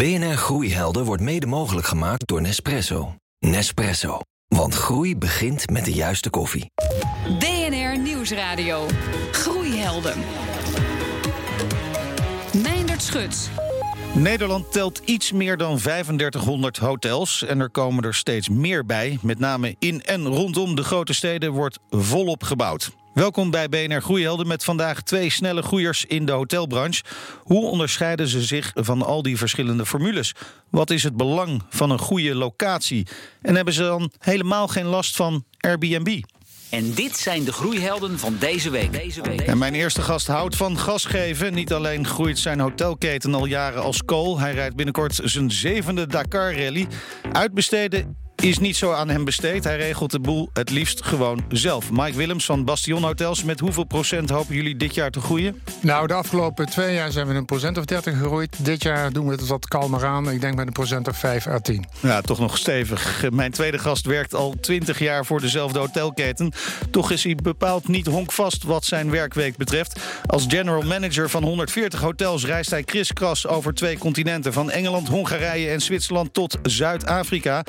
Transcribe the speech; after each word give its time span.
BNR 0.00 0.36
Groeihelden 0.36 1.04
wordt 1.04 1.22
mede 1.22 1.46
mogelijk 1.46 1.86
gemaakt 1.86 2.26
door 2.26 2.40
Nespresso. 2.40 3.14
Nespresso. 3.38 4.20
Want 4.48 4.74
groei 4.74 5.16
begint 5.16 5.70
met 5.70 5.84
de 5.84 5.92
juiste 5.92 6.30
koffie. 6.30 6.70
BNR 7.38 7.98
Nieuwsradio. 7.98 8.86
Groeihelden. 9.32 10.18
Meindert 12.62 13.02
Schut. 13.02 13.50
Nederland 14.12 14.72
telt 14.72 14.98
iets 15.04 15.32
meer 15.32 15.56
dan 15.56 15.78
3500 15.78 16.76
hotels 16.76 17.44
en 17.44 17.60
er 17.60 17.70
komen 17.70 18.04
er 18.04 18.14
steeds 18.14 18.48
meer 18.48 18.86
bij. 18.86 19.18
Met 19.22 19.38
name 19.38 19.76
in 19.78 20.02
en 20.02 20.26
rondom 20.26 20.74
de 20.74 20.82
grote 20.82 21.12
steden 21.12 21.52
wordt 21.52 21.78
volop 21.90 22.42
gebouwd. 22.42 22.90
Welkom 23.14 23.50
bij 23.50 23.68
BNR 23.68 24.02
Groeihelden 24.02 24.46
met 24.46 24.64
vandaag 24.64 25.02
twee 25.02 25.30
snelle 25.30 25.62
groeiers 25.62 26.04
in 26.04 26.24
de 26.24 26.32
hotelbranche. 26.32 27.02
Hoe 27.42 27.70
onderscheiden 27.70 28.28
ze 28.28 28.42
zich 28.42 28.70
van 28.74 29.02
al 29.02 29.22
die 29.22 29.36
verschillende 29.36 29.86
formules? 29.86 30.34
Wat 30.68 30.90
is 30.90 31.02
het 31.02 31.16
belang 31.16 31.62
van 31.68 31.90
een 31.90 31.98
goede 31.98 32.34
locatie? 32.34 33.06
En 33.42 33.54
hebben 33.54 33.74
ze 33.74 33.82
dan 33.82 34.10
helemaal 34.18 34.68
geen 34.68 34.86
last 34.86 35.16
van 35.16 35.44
Airbnb? 35.58 36.22
En 36.70 36.94
dit 36.94 37.16
zijn 37.16 37.44
de 37.44 37.52
groeihelden 37.52 38.18
van 38.18 38.36
deze 38.38 38.70
week. 38.70 38.92
Deze 38.92 39.22
week. 39.22 39.40
En 39.40 39.58
mijn 39.58 39.74
eerste 39.74 40.02
gast 40.02 40.26
houdt 40.26 40.56
van 40.56 40.78
gas 40.78 41.04
geven. 41.04 41.54
Niet 41.54 41.72
alleen 41.72 42.06
groeit 42.06 42.38
zijn 42.38 42.60
hotelketen 42.60 43.34
al 43.34 43.44
jaren 43.44 43.82
als 43.82 44.04
kool. 44.04 44.38
Hij 44.38 44.52
rijdt 44.52 44.76
binnenkort 44.76 45.20
zijn 45.24 45.50
zevende 45.50 46.06
Dakar 46.06 46.54
Rally. 46.54 46.86
Uitbesteden 47.32 48.16
is 48.40 48.58
niet 48.58 48.76
zo 48.76 48.92
aan 48.92 49.08
hem 49.08 49.24
besteed. 49.24 49.64
Hij 49.64 49.76
regelt 49.76 50.10
de 50.10 50.20
boel 50.20 50.50
het 50.52 50.70
liefst 50.70 51.04
gewoon 51.04 51.44
zelf. 51.48 51.90
Mike 51.90 52.16
Willems 52.16 52.44
van 52.44 52.64
Bastion 52.64 53.02
Hotels. 53.02 53.44
Met 53.44 53.60
hoeveel 53.60 53.84
procent 53.84 54.30
hopen 54.30 54.54
jullie 54.54 54.76
dit 54.76 54.94
jaar 54.94 55.10
te 55.10 55.20
groeien? 55.20 55.62
Nou, 55.80 56.06
de 56.06 56.14
afgelopen 56.14 56.66
twee 56.66 56.94
jaar 56.94 57.12
zijn 57.12 57.26
we 57.26 57.34
een 57.34 57.44
procent 57.44 57.78
of 57.78 57.84
30 57.84 58.18
gegroeid. 58.18 58.56
Dit 58.64 58.82
jaar 58.82 59.12
doen 59.12 59.26
we 59.26 59.32
het 59.32 59.46
wat 59.46 59.68
kalmer 59.68 60.06
aan. 60.06 60.30
Ik 60.30 60.40
denk 60.40 60.54
met 60.54 60.66
een 60.66 60.72
procent 60.72 61.08
of 61.08 61.16
5 61.16 61.46
à 61.46 61.58
10. 61.58 61.84
Ja, 62.00 62.20
toch 62.20 62.38
nog 62.38 62.58
stevig. 62.58 63.30
Mijn 63.30 63.50
tweede 63.50 63.78
gast 63.78 64.06
werkt 64.06 64.34
al 64.34 64.54
20 64.60 64.98
jaar 64.98 65.26
voor 65.26 65.40
dezelfde 65.40 65.78
hotelketen. 65.78 66.52
Toch 66.90 67.10
is 67.10 67.24
hij 67.24 67.34
bepaald 67.34 67.88
niet 67.88 68.06
honkvast 68.06 68.64
wat 68.64 68.84
zijn 68.84 69.10
werkweek 69.10 69.56
betreft. 69.56 70.00
Als 70.26 70.44
general 70.48 70.82
manager 70.82 71.30
van 71.30 71.42
140 71.42 72.00
hotels 72.00 72.44
reist 72.44 72.70
hij 72.70 72.82
kriskras 72.82 73.46
over 73.46 73.74
twee 73.74 73.98
continenten. 73.98 74.52
Van 74.52 74.70
Engeland, 74.70 75.08
Hongarije 75.08 75.68
en 75.68 75.80
Zwitserland 75.80 76.34
tot 76.34 76.58
Zuid-Afrika. 76.62 77.62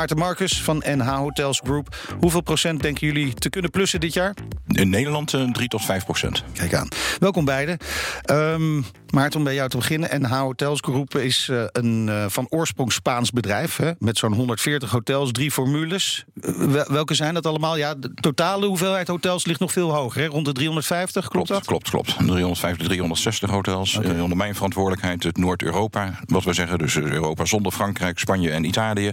Maarten 0.00 0.18
Marcus 0.18 0.62
van 0.62 0.82
NH 0.86 1.16
Hotels 1.16 1.60
Group. 1.64 1.96
Hoeveel 2.20 2.40
procent 2.40 2.82
denken 2.82 3.06
jullie 3.06 3.34
te 3.34 3.50
kunnen 3.50 3.70
plussen 3.70 4.00
dit 4.00 4.12
jaar? 4.12 4.34
In 4.66 4.88
Nederland 4.88 5.32
uh, 5.32 5.50
3 5.50 5.68
tot 5.68 5.84
5 5.84 6.04
procent. 6.04 6.44
Kijk 6.52 6.74
aan. 6.74 6.88
Welkom 7.18 7.44
beiden. 7.44 7.78
Um, 8.26 8.84
Maarten, 9.10 9.38
om 9.38 9.44
bij 9.44 9.54
jou 9.54 9.68
te 9.68 9.76
beginnen. 9.76 10.20
NH 10.20 10.38
Hotels 10.38 10.80
Group 10.80 11.14
is 11.14 11.48
uh, 11.50 11.64
een 11.72 12.06
uh, 12.08 12.24
van 12.28 12.46
oorsprong 12.48 12.92
Spaans 12.92 13.30
bedrijf. 13.30 13.76
Hè, 13.76 13.90
met 13.98 14.18
zo'n 14.18 14.32
140 14.32 14.90
hotels, 14.90 15.32
drie 15.32 15.50
formules. 15.50 16.24
Uh, 16.42 16.86
welke 16.86 17.14
zijn 17.14 17.34
dat 17.34 17.46
allemaal? 17.46 17.76
Ja, 17.76 17.94
de 17.94 18.14
totale 18.14 18.66
hoeveelheid 18.66 19.08
hotels 19.08 19.46
ligt 19.46 19.60
nog 19.60 19.72
veel 19.72 19.94
hoger. 19.94 20.20
Hè? 20.20 20.26
Rond 20.26 20.44
de 20.44 20.52
350, 20.52 21.28
klopt, 21.28 21.32
klopt 21.32 21.48
dat? 21.48 21.66
Klopt, 21.66 21.90
klopt. 21.90 22.16
350, 22.26 22.86
360 22.86 23.50
hotels. 23.50 23.96
Okay. 23.96 24.20
onder 24.20 24.36
mijn 24.36 24.54
verantwoordelijkheid 24.54 25.22
het 25.22 25.36
Noord-Europa. 25.36 26.20
Wat 26.26 26.44
we 26.44 26.52
zeggen, 26.52 26.78
dus 26.78 26.96
Europa 26.96 27.44
zonder 27.44 27.72
Frankrijk, 27.72 28.18
Spanje 28.18 28.50
en 28.50 28.64
Italië. 28.64 29.10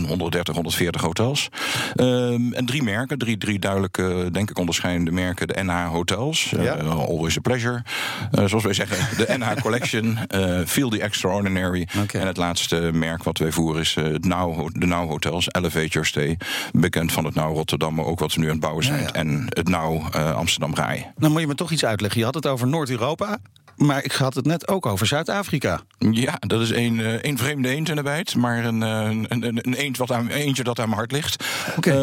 130, 0.00 0.54
140 0.54 1.02
hotels. 1.02 1.48
Um, 1.96 2.52
en 2.52 2.66
drie 2.66 2.82
merken, 2.82 3.18
drie, 3.18 3.38
drie 3.38 3.58
duidelijke, 3.58 4.28
denk 4.32 4.50
ik, 4.50 4.58
onderscheidende 4.58 5.10
merken. 5.10 5.48
De 5.48 5.62
NH 5.62 5.86
Hotels, 5.86 6.52
ja. 6.60 6.74
Always 6.74 7.36
a 7.36 7.40
Pleasure. 7.40 7.82
zoals 8.30 8.64
wij 8.64 8.72
zeggen, 8.72 9.16
de 9.16 9.34
NH 9.38 9.60
Collection, 9.60 10.18
uh, 10.34 10.60
Feel 10.66 10.88
the 10.88 11.00
Extraordinary. 11.00 11.88
Okay. 12.02 12.20
En 12.20 12.26
het 12.26 12.36
laatste 12.36 12.90
merk 12.92 13.22
wat 13.22 13.38
wij 13.38 13.52
voeren 13.52 13.80
is 13.80 13.94
het 13.94 14.24
Now, 14.24 14.68
de 14.72 14.86
Now 14.86 15.08
Hotels, 15.08 15.48
Elevate 15.52 15.86
Your 15.88 16.06
Stay. 16.06 16.38
Bekend 16.72 17.12
van 17.12 17.24
het 17.24 17.34
Now 17.34 17.56
Rotterdam, 17.56 17.94
maar 17.94 18.04
ook 18.04 18.18
wat 18.18 18.32
ze 18.32 18.38
nu 18.38 18.44
aan 18.44 18.50
het 18.52 18.60
bouwen 18.60 18.84
zijn. 18.84 19.00
Ja, 19.00 19.06
ja. 19.06 19.12
En 19.12 19.44
het 19.48 19.68
Now 19.68 20.14
Amsterdam 20.14 20.74
Rai. 20.74 21.06
Nou 21.16 21.32
moet 21.32 21.40
je 21.40 21.46
me 21.46 21.54
toch 21.54 21.70
iets 21.70 21.84
uitleggen. 21.84 22.18
Je 22.18 22.24
had 22.26 22.34
het 22.34 22.46
over 22.46 22.68
Noord-Europa. 22.68 23.38
Maar 23.82 24.04
ik 24.04 24.12
had 24.12 24.34
het 24.34 24.46
net 24.46 24.68
ook 24.68 24.86
over 24.86 25.06
Zuid-Afrika. 25.06 25.80
Ja, 25.98 26.36
dat 26.40 26.60
is 26.60 26.70
een, 26.70 26.94
uh, 26.94 27.22
een 27.22 27.38
vreemde 27.38 27.68
eend 27.68 27.88
in 27.88 27.96
de 27.96 28.02
bijt. 28.02 28.36
Maar 28.36 28.64
een, 28.64 28.80
een, 28.80 29.26
een, 29.28 29.44
een 29.44 29.74
eend 29.74 29.96
wat 29.96 30.10
aan, 30.10 30.28
eentje 30.28 30.62
dat 30.62 30.78
aan 30.78 30.84
mijn 30.84 30.98
hart 30.98 31.12
ligt. 31.12 31.44
Okay. 31.76 31.94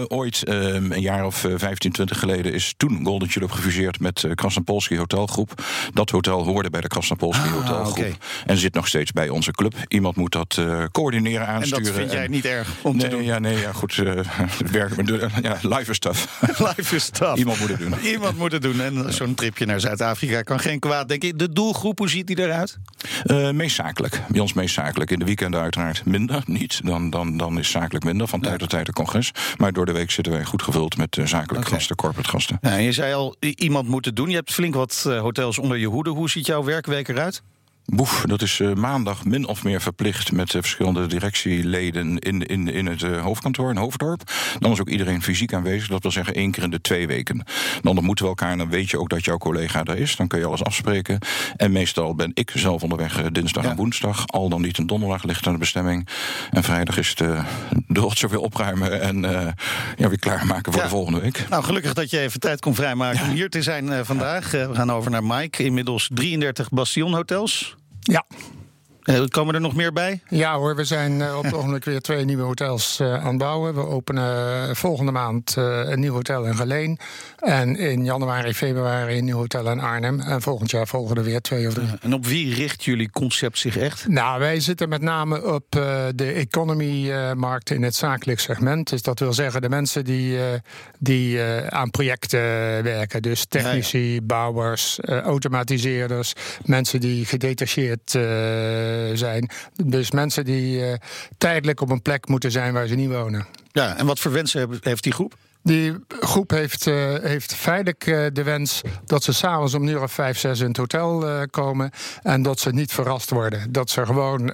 Uh, 0.00 0.04
ooit, 0.08 0.42
uh, 0.48 0.74
een 0.74 1.00
jaar 1.00 1.26
of 1.26 1.46
15, 1.56 1.92
20 1.92 2.18
geleden, 2.18 2.52
is 2.52 2.74
toen 2.76 3.04
Golden 3.04 3.28
Tulip 3.28 3.50
gefuseerd 3.50 4.00
met 4.00 4.22
uh, 4.22 4.32
Krasnopolski 4.34 4.98
Hotelgroep. 4.98 5.62
Dat 5.92 6.10
hotel 6.10 6.44
hoorde 6.44 6.70
bij 6.70 6.80
de 6.80 6.88
Krasnopolski 6.88 7.48
ah, 7.48 7.52
Hotelgroep. 7.52 7.98
Okay. 7.98 8.16
En 8.46 8.56
zit 8.56 8.74
nog 8.74 8.88
steeds 8.88 9.12
bij 9.12 9.28
onze 9.28 9.50
club. 9.50 9.74
Iemand 9.88 10.16
moet 10.16 10.32
dat 10.32 10.60
coördineren, 10.92 11.46
aansturen. 11.46 11.78
En 11.78 11.84
dat 11.84 11.94
vind 11.94 12.12
jij 12.12 12.24
en, 12.24 12.30
niet 12.30 12.44
erg 12.44 12.68
om 12.82 12.96
nee, 12.96 13.08
te 13.08 13.16
doen? 13.16 13.24
Ja, 13.24 13.38
nee, 13.38 13.58
ja, 13.58 13.72
goed. 13.72 13.94
werken, 14.72 15.42
ja, 15.42 15.58
live 15.62 15.90
is 15.90 15.98
tough. 15.98 16.26
live 16.76 16.96
is 16.96 17.08
tough. 17.08 17.38
Iemand 17.38 17.60
moet 17.60 17.68
het 17.68 17.78
doen. 17.78 17.94
Iemand 18.02 18.38
moet 18.38 18.52
het 18.52 18.62
doen. 18.62 18.80
En 18.80 19.12
zo'n 19.12 19.34
tripje 19.34 19.66
naar 19.66 19.80
Zuid-Afrika 19.80 20.42
kan 20.42 20.60
geen 20.60 20.78
kwaad, 20.78 21.08
denk 21.08 21.19
De 21.20 21.52
doelgroep, 21.52 21.98
hoe 21.98 22.08
ziet 22.08 22.26
die 22.26 22.38
eruit? 22.38 22.78
Uh, 23.24 23.50
meest 23.50 23.76
zakelijk. 23.76 24.22
Bij 24.28 24.40
ons 24.40 24.52
meest 24.52 24.74
zakelijk. 24.74 25.10
In 25.10 25.18
de 25.18 25.24
weekenden 25.24 25.60
uiteraard 25.60 26.04
minder. 26.04 26.42
Niet. 26.46 26.80
Dan, 26.84 27.10
dan, 27.10 27.36
dan 27.36 27.58
is 27.58 27.70
zakelijk 27.70 28.04
minder. 28.04 28.28
Van 28.28 28.40
tijd 28.40 28.58
tot 28.58 28.70
tijd 28.70 28.88
een 28.88 28.94
congres. 28.94 29.32
Maar 29.56 29.72
door 29.72 29.86
de 29.86 29.92
week 29.92 30.10
zitten 30.10 30.32
wij 30.32 30.44
goed 30.44 30.62
gevuld 30.62 30.96
met 30.96 31.16
uh, 31.16 31.26
zakelijke 31.26 31.66
okay. 31.66 31.78
gasten, 31.78 31.96
corporate 31.96 32.28
gasten. 32.28 32.58
En 32.60 32.82
je 32.82 32.92
zei 32.92 33.14
al, 33.14 33.36
iemand 33.40 33.88
moet 33.88 34.04
het 34.04 34.16
doen. 34.16 34.28
Je 34.28 34.34
hebt 34.34 34.52
flink 34.52 34.74
wat 34.74 35.04
uh, 35.06 35.20
hotels 35.20 35.58
onder 35.58 35.76
je 35.76 35.86
hoede. 35.86 36.10
Hoe 36.10 36.30
ziet 36.30 36.46
jouw 36.46 36.64
werkweek 36.64 37.08
eruit? 37.08 37.42
Boef, 37.92 38.24
dat 38.26 38.42
is 38.42 38.58
uh, 38.58 38.74
maandag 38.74 39.24
min 39.24 39.46
of 39.46 39.64
meer 39.64 39.80
verplicht 39.80 40.32
met 40.32 40.54
uh, 40.54 40.60
verschillende 40.60 41.06
directieleden 41.06 42.18
in, 42.18 42.40
in, 42.40 42.68
in 42.68 42.86
het 42.86 43.02
uh, 43.02 43.22
hoofdkantoor 43.22 43.70
in 43.70 43.76
Hoofddorp. 43.76 44.22
Dan 44.58 44.72
is 44.72 44.80
ook 44.80 44.88
iedereen 44.88 45.22
fysiek 45.22 45.54
aanwezig, 45.54 45.88
dat 45.88 46.02
wil 46.02 46.10
zeggen 46.10 46.34
één 46.34 46.50
keer 46.50 46.62
in 46.62 46.70
de 46.70 46.80
twee 46.80 47.06
weken. 47.06 47.44
Dan 47.80 47.96
ontmoeten 47.96 48.24
we 48.24 48.30
elkaar 48.30 48.50
en 48.50 48.58
dan 48.58 48.68
weet 48.68 48.90
je 48.90 48.98
ook 48.98 49.08
dat 49.08 49.24
jouw 49.24 49.38
collega 49.38 49.82
daar 49.82 49.96
is. 49.96 50.16
Dan 50.16 50.28
kun 50.28 50.38
je 50.38 50.44
alles 50.44 50.64
afspreken. 50.64 51.18
En 51.56 51.72
meestal 51.72 52.14
ben 52.14 52.30
ik 52.34 52.52
zelf 52.54 52.82
onderweg 52.82 53.22
dinsdag 53.30 53.64
ja. 53.64 53.70
en 53.70 53.76
woensdag. 53.76 54.26
Al 54.26 54.48
dan 54.48 54.62
niet 54.62 54.78
een 54.78 54.86
donderdag 54.86 55.22
ligt 55.22 55.46
aan 55.46 55.52
de 55.52 55.58
bestemming. 55.58 56.08
En 56.50 56.62
vrijdag 56.62 56.98
is 56.98 57.08
het 57.08 57.18
de 57.86 58.00
rotzooi 58.00 58.32
weer 58.32 58.42
opruimen 58.42 59.00
en 59.00 59.20
ja, 59.96 60.08
weer 60.08 60.18
klaarmaken 60.18 60.72
voor 60.72 60.80
ja. 60.80 60.88
de 60.88 60.94
volgende 60.94 61.20
week. 61.20 61.46
Nou, 61.48 61.64
gelukkig 61.64 61.94
dat 61.94 62.10
je 62.10 62.18
even 62.18 62.40
tijd 62.40 62.60
kon 62.60 62.74
vrijmaken 62.74 63.22
om 63.22 63.30
hier 63.30 63.50
te 63.50 63.62
zijn 63.62 64.04
vandaag. 64.04 64.50
we 64.50 64.74
gaan 64.74 64.92
over 64.92 65.10
naar 65.10 65.24
Mike. 65.24 65.64
Inmiddels 65.64 66.10
33 66.12 66.68
Bastion 66.68 67.14
hotels. 67.14 67.78
Ja. 68.08 68.24
Uh, 69.10 69.24
komen 69.28 69.54
er 69.54 69.60
nog 69.60 69.74
meer 69.74 69.92
bij? 69.92 70.20
Ja 70.28 70.56
hoor, 70.56 70.76
we 70.76 70.84
zijn 70.84 71.20
uh, 71.20 71.36
op 71.36 71.44
het 71.44 71.54
ogenblik 71.54 71.84
weer 71.84 72.00
twee 72.00 72.24
nieuwe 72.24 72.42
hotels 72.42 72.98
uh, 73.00 73.14
aan 73.14 73.28
het 73.28 73.38
bouwen. 73.38 73.74
We 73.74 73.86
openen 73.86 74.76
volgende 74.76 75.12
maand 75.12 75.54
een 75.56 76.00
nieuw 76.00 76.12
hotel 76.12 76.44
in 76.44 76.56
Geleen. 76.56 76.98
En 77.38 77.76
in 77.76 78.04
januari, 78.04 78.54
februari 78.54 79.18
een 79.18 79.24
nieuw 79.24 79.36
hotel 79.36 79.70
in 79.70 79.80
Arnhem. 79.80 80.20
En 80.20 80.42
volgend 80.42 80.70
jaar 80.70 80.86
volgen 80.86 81.16
er 81.16 81.22
weer 81.22 81.40
twee 81.40 81.66
of 81.66 81.74
drie. 81.74 81.88
en 82.00 82.14
op 82.14 82.26
wie 82.26 82.54
richt 82.54 82.84
jullie 82.84 83.10
concept 83.10 83.58
zich 83.58 83.76
echt? 83.76 84.08
Nou, 84.08 84.38
wij 84.38 84.60
zitten 84.60 84.88
met 84.88 85.02
name 85.02 85.54
op 85.54 85.64
de 86.14 86.32
economy-markt 86.34 87.70
in 87.70 87.82
het 87.82 87.94
zakelijk 87.94 88.40
segment. 88.40 88.90
Dus 88.90 89.02
dat 89.02 89.18
wil 89.18 89.32
zeggen 89.32 89.62
de 89.62 89.68
mensen 89.68 90.04
die, 90.04 90.38
die 90.98 91.42
aan 91.68 91.90
projecten 91.90 92.40
werken. 92.82 93.22
Dus 93.22 93.44
technici, 93.44 94.20
bouwers, 94.22 95.00
automatiseerders. 95.00 96.32
Mensen 96.64 97.00
die 97.00 97.24
gedetacheerd 97.24 98.14
zijn. 99.14 99.50
Dus 99.84 100.10
mensen 100.10 100.44
die 100.44 100.80
uh, 100.80 100.94
tijdelijk 101.38 101.80
op 101.80 101.90
een 101.90 102.02
plek 102.02 102.28
moeten 102.28 102.50
zijn 102.50 102.72
waar 102.72 102.86
ze 102.86 102.94
niet 102.94 103.10
wonen. 103.10 103.46
Ja, 103.72 103.96
en 103.96 104.06
wat 104.06 104.18
voor 104.18 104.32
wensen 104.32 104.78
heeft 104.80 105.02
die 105.02 105.12
groep? 105.12 105.34
Die 105.62 105.94
groep 106.08 106.50
heeft, 106.50 106.86
uh, 106.86 107.14
heeft 107.22 107.54
feitelijk 107.54 108.06
uh, 108.06 108.26
de 108.32 108.42
wens 108.42 108.80
dat 109.04 109.22
ze 109.22 109.32
s'avonds 109.32 109.74
om 109.74 109.82
een 109.82 109.88
uur 109.88 110.02
of 110.02 110.12
vijf, 110.12 110.38
zes 110.38 110.60
in 110.60 110.66
het 110.68 110.76
hotel 110.76 111.28
uh, 111.28 111.42
komen. 111.50 111.90
En 112.22 112.42
dat 112.42 112.60
ze 112.60 112.70
niet 112.70 112.92
verrast 112.92 113.30
worden. 113.30 113.72
Dat 113.72 113.90
ze 113.90 114.06
gewoon 114.06 114.50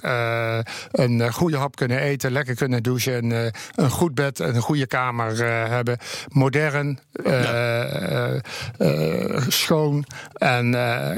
een 0.91 1.33
goede 1.33 1.57
hap 1.57 1.75
kunnen 1.75 1.99
eten, 1.99 2.31
lekker 2.31 2.55
kunnen 2.55 2.83
douchen. 2.83 3.31
En, 3.31 3.53
een 3.75 3.89
goed 3.89 4.15
bed 4.15 4.39
en 4.39 4.55
een 4.55 4.61
goede 4.61 4.87
kamer 4.87 5.45
hebben. 5.69 5.97
Modern, 6.27 6.99
ja. 7.23 8.41
schoon 9.47 10.05
en 10.33 10.75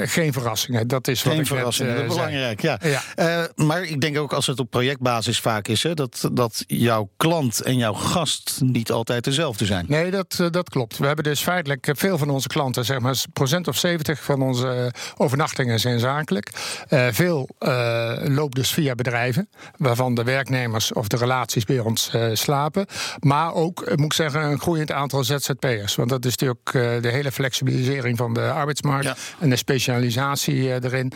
geen 0.08 0.32
verrassingen. 0.32 0.88
Dat 0.88 1.08
is 1.08 1.22
geen 1.22 1.32
wat 1.32 1.40
ik 1.40 1.46
verrassingen, 1.46 1.92
net, 1.92 2.00
dat 2.00 2.10
is 2.10 2.16
belangrijk. 2.16 2.60
Ja. 2.60 2.78
ja. 3.16 3.48
maar 3.54 3.82
ik 3.82 4.00
denk 4.00 4.18
ook 4.18 4.32
als 4.32 4.46
het 4.46 4.58
op 4.58 4.70
projectbasis 4.70 5.40
vaak 5.40 5.68
is, 5.68 5.82
hè, 5.82 5.94
dat, 5.94 6.28
dat 6.32 6.64
jouw 6.66 7.10
klant 7.16 7.60
en 7.60 7.76
jouw 7.76 7.94
gast 7.94 8.60
niet 8.60 8.90
altijd 8.90 9.24
dezelfde 9.24 9.66
zijn. 9.66 9.79
Zijn. 9.86 10.02
Nee, 10.02 10.10
dat, 10.10 10.36
eh, 10.40 10.46
dat 10.50 10.68
klopt. 10.68 10.98
We 10.98 11.06
hebben 11.06 11.24
dus 11.24 11.42
feitelijk 11.42 11.86
eh, 11.86 11.94
veel 11.96 12.18
van 12.18 12.30
onze 12.30 12.48
klanten, 12.48 12.84
zeg 12.84 12.98
maar, 12.98 13.24
procent 13.32 13.68
of 13.68 13.76
70 13.76 14.22
van 14.22 14.42
onze 14.42 14.92
overnachtingen 15.16 15.80
zijn 15.80 15.98
zakelijk. 15.98 16.50
Uh, 16.88 17.06
veel 17.10 17.48
uh, 17.60 18.12
loopt 18.22 18.54
dus 18.54 18.70
via 18.70 18.94
bedrijven, 18.94 19.48
waarvan 19.76 20.14
de 20.14 20.24
werknemers 20.24 20.92
of 20.92 21.08
de 21.08 21.16
relaties 21.16 21.64
bij 21.64 21.78
ons 21.78 22.10
uh, 22.14 22.30
slapen. 22.32 22.86
Maar 23.18 23.54
ook, 23.54 23.96
moet 23.96 24.04
ik 24.04 24.12
zeggen, 24.12 24.42
een 24.42 24.60
groeiend 24.60 24.92
aantal 24.92 25.24
ZZP'ers. 25.24 25.94
Want 25.94 26.08
dat 26.08 26.24
is 26.24 26.36
natuurlijk 26.36 27.02
de 27.02 27.08
hele 27.08 27.32
flexibilisering 27.32 28.16
van 28.16 28.34
de 28.34 28.50
arbeidsmarkt 28.50 29.04
ja. 29.04 29.16
en 29.38 29.50
de 29.50 29.56
specialisatie 29.56 30.72
erin. 30.72 31.12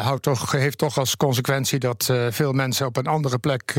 houdt 0.00 0.22
toch, 0.22 0.52
heeft 0.52 0.78
toch 0.78 0.98
als 0.98 1.16
consequentie 1.16 1.78
dat 1.78 2.12
veel 2.30 2.52
mensen 2.52 2.86
op 2.86 2.96
een 2.96 3.06
andere 3.06 3.38
plek 3.38 3.74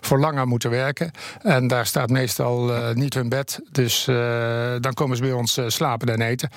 voor 0.00 0.18
langer 0.18 0.46
moeten 0.46 0.70
werken. 0.70 1.10
En 1.42 1.66
daar 1.66 1.86
staat 1.86 2.10
meestal 2.10 2.72
niet 2.94 3.14
hun 3.14 3.28
bed. 3.28 3.57
Dus 3.70 4.04
dan 4.80 4.94
komen 4.94 5.16
ze 5.16 5.22
bij 5.22 5.32
ons 5.32 5.60
slapen 5.66 6.08
en 6.08 6.20
eten. 6.20 6.50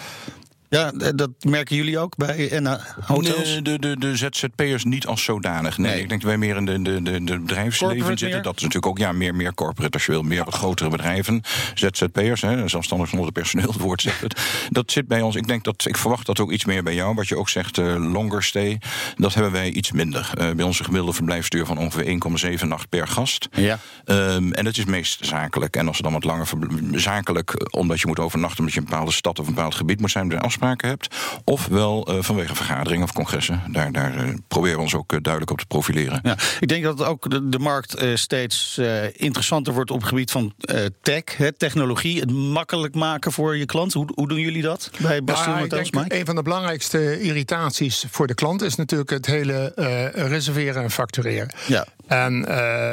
Ja, 0.71 0.91
dat 1.15 1.29
merken 1.39 1.75
jullie 1.75 1.99
ook 1.99 2.15
bij 2.15 2.59
NA 2.59 2.81
Hotels? 3.05 3.49
Nee, 3.49 3.61
de, 3.61 3.79
de, 3.79 3.97
de 3.99 4.15
ZZP'ers 4.15 4.83
niet 4.83 5.05
als 5.05 5.23
zodanig. 5.23 5.77
Nee, 5.77 5.91
nee, 5.91 6.01
ik 6.01 6.09
denk 6.09 6.21
dat 6.21 6.29
wij 6.29 6.39
meer 6.39 6.55
in 6.55 6.65
de, 6.65 6.81
de, 6.81 7.01
de, 7.01 7.23
de 7.23 7.39
bedrijfsleven 7.39 7.77
corporate 7.77 8.07
zitten. 8.07 8.29
Meer? 8.29 8.41
Dat 8.41 8.55
is 8.55 8.61
natuurlijk 8.61 8.91
ook 8.91 8.97
ja, 8.97 9.11
meer, 9.11 9.35
meer 9.35 9.53
corporate 9.53 9.93
als 9.93 10.05
je 10.05 10.11
wil. 10.11 10.21
Meer 10.21 10.45
grotere 10.47 10.89
bedrijven. 10.89 11.41
ZZP'ers, 11.73 12.41
hè, 12.41 12.67
zelfstandig 12.67 13.09
zonder 13.09 13.31
personeel, 13.31 13.67
het 13.73 13.81
woord 13.81 14.01
zegt 14.01 14.21
het. 14.21 14.41
Dat 14.69 14.91
zit 14.91 15.07
bij 15.07 15.21
ons. 15.21 15.35
Ik 15.35 15.47
denk 15.47 15.63
dat, 15.63 15.85
ik 15.85 15.97
verwacht 15.97 16.25
dat 16.25 16.39
ook 16.39 16.51
iets 16.51 16.65
meer 16.65 16.83
bij 16.83 16.93
jou. 16.93 17.15
Wat 17.15 17.27
je 17.27 17.37
ook 17.37 17.49
zegt, 17.49 17.77
uh, 17.77 18.11
longer 18.11 18.43
stay. 18.43 18.77
Dat 19.15 19.33
hebben 19.33 19.51
wij 19.51 19.69
iets 19.71 19.91
minder. 19.91 20.31
Uh, 20.39 20.51
bij 20.51 20.65
onze 20.65 20.83
gemiddelde 20.83 21.13
verblijfsduur 21.13 21.65
van 21.65 21.77
ongeveer 21.77 22.59
1,7 22.59 22.67
nacht 22.67 22.89
per 22.89 23.07
gast. 23.07 23.47
Ja. 23.51 23.79
Um, 24.05 24.53
en 24.53 24.63
dat 24.63 24.77
is 24.77 24.85
meest 24.85 25.25
zakelijk. 25.25 25.75
En 25.75 25.87
als 25.87 25.97
ze 25.97 26.03
dan 26.03 26.13
wat 26.13 26.23
langer 26.23 26.47
zakelijk, 26.91 27.75
omdat 27.75 27.99
je 27.99 28.07
moet 28.07 28.19
overnachten, 28.19 28.59
omdat 28.59 28.73
je 28.73 28.79
een 28.79 28.85
bepaalde 28.85 29.11
stad 29.11 29.39
of 29.39 29.47
een 29.47 29.53
bepaald 29.53 29.75
gebied 29.75 29.99
moet 29.99 30.11
zijn, 30.11 30.29
afspraken 30.61 30.89
hebt. 30.89 31.15
Ofwel 31.43 32.11
uh, 32.11 32.23
vanwege 32.23 32.55
vergaderingen 32.55 33.03
of 33.03 33.13
congressen. 33.13 33.61
Daar, 33.67 33.91
daar 33.91 34.25
uh, 34.25 34.33
proberen 34.47 34.75
we 34.75 34.83
ons 34.83 34.95
ook 34.95 35.13
uh, 35.13 35.19
duidelijk 35.21 35.51
op 35.51 35.59
te 35.59 35.65
profileren. 35.65 36.19
Ja, 36.23 36.37
ik 36.59 36.67
denk 36.67 36.83
dat 36.83 37.03
ook 37.03 37.29
de, 37.29 37.49
de 37.49 37.59
markt 37.59 38.03
steeds 38.13 38.79
interessanter 39.13 39.73
wordt 39.73 39.91
op 39.91 39.99
het 39.99 40.07
gebied 40.07 40.31
van 40.31 40.53
tech, 41.01 41.37
hè, 41.37 41.51
technologie. 41.51 42.19
Het 42.19 42.31
makkelijk 42.31 42.95
maken 42.95 43.31
voor 43.31 43.57
je 43.57 43.65
klant. 43.65 43.93
Hoe, 43.93 44.09
hoe 44.15 44.27
doen 44.27 44.39
jullie 44.39 44.61
dat 44.61 44.89
bij 44.97 45.23
Bastion 45.23 45.55
nou, 45.55 45.61
Hotels, 45.61 45.91
Mike? 45.91 46.19
Een 46.19 46.25
van 46.25 46.35
de 46.35 46.41
belangrijkste 46.41 47.21
irritaties 47.21 48.05
voor 48.09 48.27
de 48.27 48.33
klant 48.33 48.61
is 48.61 48.75
natuurlijk 48.75 49.09
het 49.09 49.25
hele 49.25 49.71
reserveren 50.15 50.83
en 50.83 50.91
factureren. 50.91 51.53
Ja. 51.67 51.85
En 52.11 52.33
uh, 52.33 52.45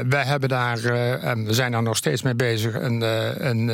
wij 0.08 0.24
hebben 0.24 0.48
daar, 0.48 0.78
uh, 0.78 1.24
en 1.24 1.44
we 1.44 1.54
zijn 1.54 1.72
daar 1.72 1.82
nog 1.82 1.96
steeds 1.96 2.22
mee 2.22 2.34
bezig, 2.34 2.74
een, 2.74 3.00
uh, 3.00 3.36
een, 3.36 3.68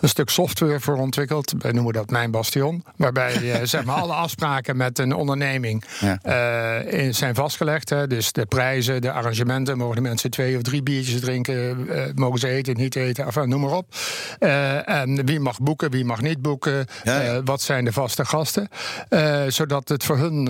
een, 0.00 0.08
stuk 0.08 0.30
software 0.30 0.80
voor 0.80 0.96
ontwikkeld. 0.96 1.52
Wij 1.58 1.72
noemen 1.72 1.92
dat 1.92 2.10
Mijn 2.10 2.30
Bastion. 2.30 2.84
Waarbij 2.96 3.32
zeg 3.66 3.84
maar 3.84 3.96
alle 3.96 4.12
afspraken 4.12 4.76
met 4.76 4.98
een 4.98 5.14
onderneming 5.14 5.84
ja. 6.00 6.18
in, 6.80 7.14
zijn 7.14 7.34
vastgelegd. 7.34 7.90
Hè. 7.90 8.06
Dus 8.06 8.32
de 8.32 8.46
prijzen, 8.46 9.00
de 9.00 9.12
arrangementen, 9.12 9.78
mogen 9.78 9.96
de 9.96 10.02
mensen 10.02 10.30
twee 10.30 10.56
of 10.56 10.62
drie 10.62 10.82
biertjes 10.82 11.20
drinken, 11.20 11.88
mogen 12.14 12.38
ze 12.38 12.48
eten, 12.48 12.76
niet 12.76 12.96
eten, 12.96 13.24
enfin, 13.24 13.48
noem 13.48 13.60
maar 13.60 13.76
op. 13.76 13.86
en 14.84 15.26
wie 15.26 15.40
mag 15.40 15.60
boeken, 15.60 15.90
wie 15.90 16.04
mag 16.04 16.20
niet 16.20 16.42
boeken, 16.42 16.86
ja, 17.02 17.20
ja. 17.20 17.42
wat 17.42 17.60
zijn 17.60 17.84
de 17.84 17.92
vaste 17.92 18.24
gasten. 18.24 18.68
zodat 19.48 19.88
het 19.88 20.04
voor 20.04 20.18
hun 20.18 20.48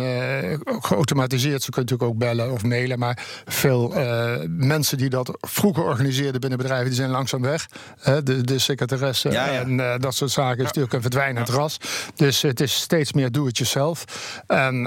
geautomatiseerd, 0.81 1.63
ze 1.63 1.71
kunnen 1.71 1.91
natuurlijk 1.93 2.11
ook 2.11 2.19
bellen 2.19 2.53
of 2.53 2.63
mailen, 2.65 2.99
maar 2.99 3.19
veel 3.45 3.94
uh, 3.97 4.35
mensen 4.49 4.99
die 4.99 5.09
dat 5.09 5.39
vroeger 5.41 5.85
organiseerden 5.85 6.41
binnen 6.41 6.59
bedrijven, 6.59 6.87
die 6.87 6.95
zijn 6.95 7.11
langzaam 7.11 7.43
weg. 7.43 7.69
Uh, 8.09 8.17
de, 8.25 8.41
de 8.41 8.59
secretaresse 8.59 9.31
ja, 9.31 9.47
ja. 9.47 9.61
en 9.61 9.79
uh, 9.79 9.95
dat 9.99 10.15
soort 10.15 10.31
zaken 10.31 10.59
is 10.59 10.65
natuurlijk 10.65 10.93
een 10.93 11.01
verdwijnend 11.01 11.49
ras. 11.49 11.79
Dus 12.15 12.43
het 12.43 12.61
is 12.61 12.75
steeds 12.75 13.13
meer 13.13 13.33
do-it-yourself. 13.33 14.05
En 14.47 14.83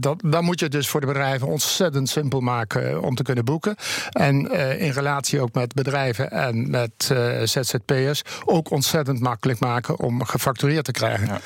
dat, 0.00 0.22
dan 0.24 0.44
moet 0.44 0.58
je 0.58 0.64
het 0.64 0.74
dus 0.74 0.88
voor 0.88 1.00
de 1.00 1.06
bedrijven 1.06 1.48
ontzettend 1.48 2.08
simpel 2.08 2.40
maken 2.40 3.02
om 3.02 3.14
te 3.14 3.22
kunnen 3.22 3.44
boeken. 3.44 3.76
En 4.10 4.50
in 4.78 4.90
relatie 4.90 5.40
ook 5.40 5.54
met 5.54 5.74
bedrijven 5.74 6.30
en 6.30 6.70
met 6.70 7.14
ZZP'ers 7.44 8.22
ook 8.44 8.70
ontzettend 8.70 9.20
makkelijk 9.20 9.60
maken 9.60 9.98
om 9.98 10.24
gefactureerd 10.24 10.84
te 10.84 10.92
krijgen. 10.92 11.40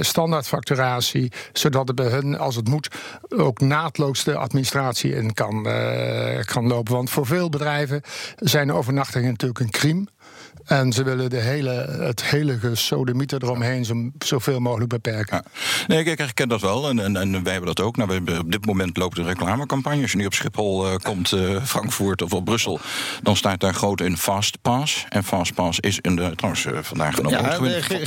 standaard 0.00 0.46
facturatie, 0.46 1.32
zodat 1.52 1.88
er 1.88 1.94
bij 1.94 2.08
hun, 2.08 2.38
als 2.38 2.56
het 2.56 2.68
moet, 2.68 2.88
ook 3.28 3.60
naadloos 3.60 4.24
de 4.24 4.36
administratie 4.36 5.14
in 5.14 5.34
kan 5.34 5.62
kan 6.44 6.66
lopen. 6.66 6.92
Want 6.92 7.10
voor 7.10 7.26
veel 7.26 7.48
bedrijven 7.48 8.02
zijn 8.36 8.72
overnachtingen 8.72 9.30
natuurlijk 9.30 9.60
een 9.60 9.70
crime. 9.70 10.06
En 10.64 10.92
ze 10.92 11.02
willen 11.02 11.30
de 11.30 11.40
hele, 11.40 11.96
het 12.00 12.24
hele 12.24 12.58
gesodemieter 12.58 13.42
eromheen 13.42 13.84
zo, 13.84 14.10
zoveel 14.18 14.60
mogelijk 14.60 14.90
beperken. 14.90 15.36
Ja. 15.36 15.50
Nee, 15.86 16.04
kijk, 16.04 16.20
ik 16.20 16.34
ken 16.34 16.48
dat 16.48 16.60
wel. 16.60 16.88
En, 16.88 16.98
en, 16.98 17.16
en 17.16 17.42
wij 17.42 17.52
hebben 17.52 17.74
dat 17.74 17.86
ook. 17.86 17.96
Nou, 17.96 18.08
we 18.08 18.14
hebben, 18.14 18.38
op 18.38 18.52
dit 18.52 18.66
moment 18.66 18.96
loopt 18.96 19.18
een 19.18 19.24
reclamecampagne. 19.24 20.02
Als 20.02 20.10
je 20.10 20.16
nu 20.16 20.26
op 20.26 20.34
Schiphol 20.34 20.86
uh, 20.86 20.94
komt, 20.94 21.32
uh, 21.32 21.62
Frankfurt 21.62 22.22
of 22.22 22.32
op 22.32 22.44
Brussel... 22.44 22.80
dan 23.22 23.36
staat 23.36 23.60
daar 23.60 23.74
groot 23.74 24.00
in 24.00 24.16
Fastpass. 24.16 25.06
En 25.08 25.24
Fastpass 25.24 25.80
is 25.80 25.98
in 26.00 26.16
de, 26.16 26.32
trouwens 26.34 26.64
uh, 26.64 26.78
vandaag 26.82 27.14
genomen. 27.14 27.42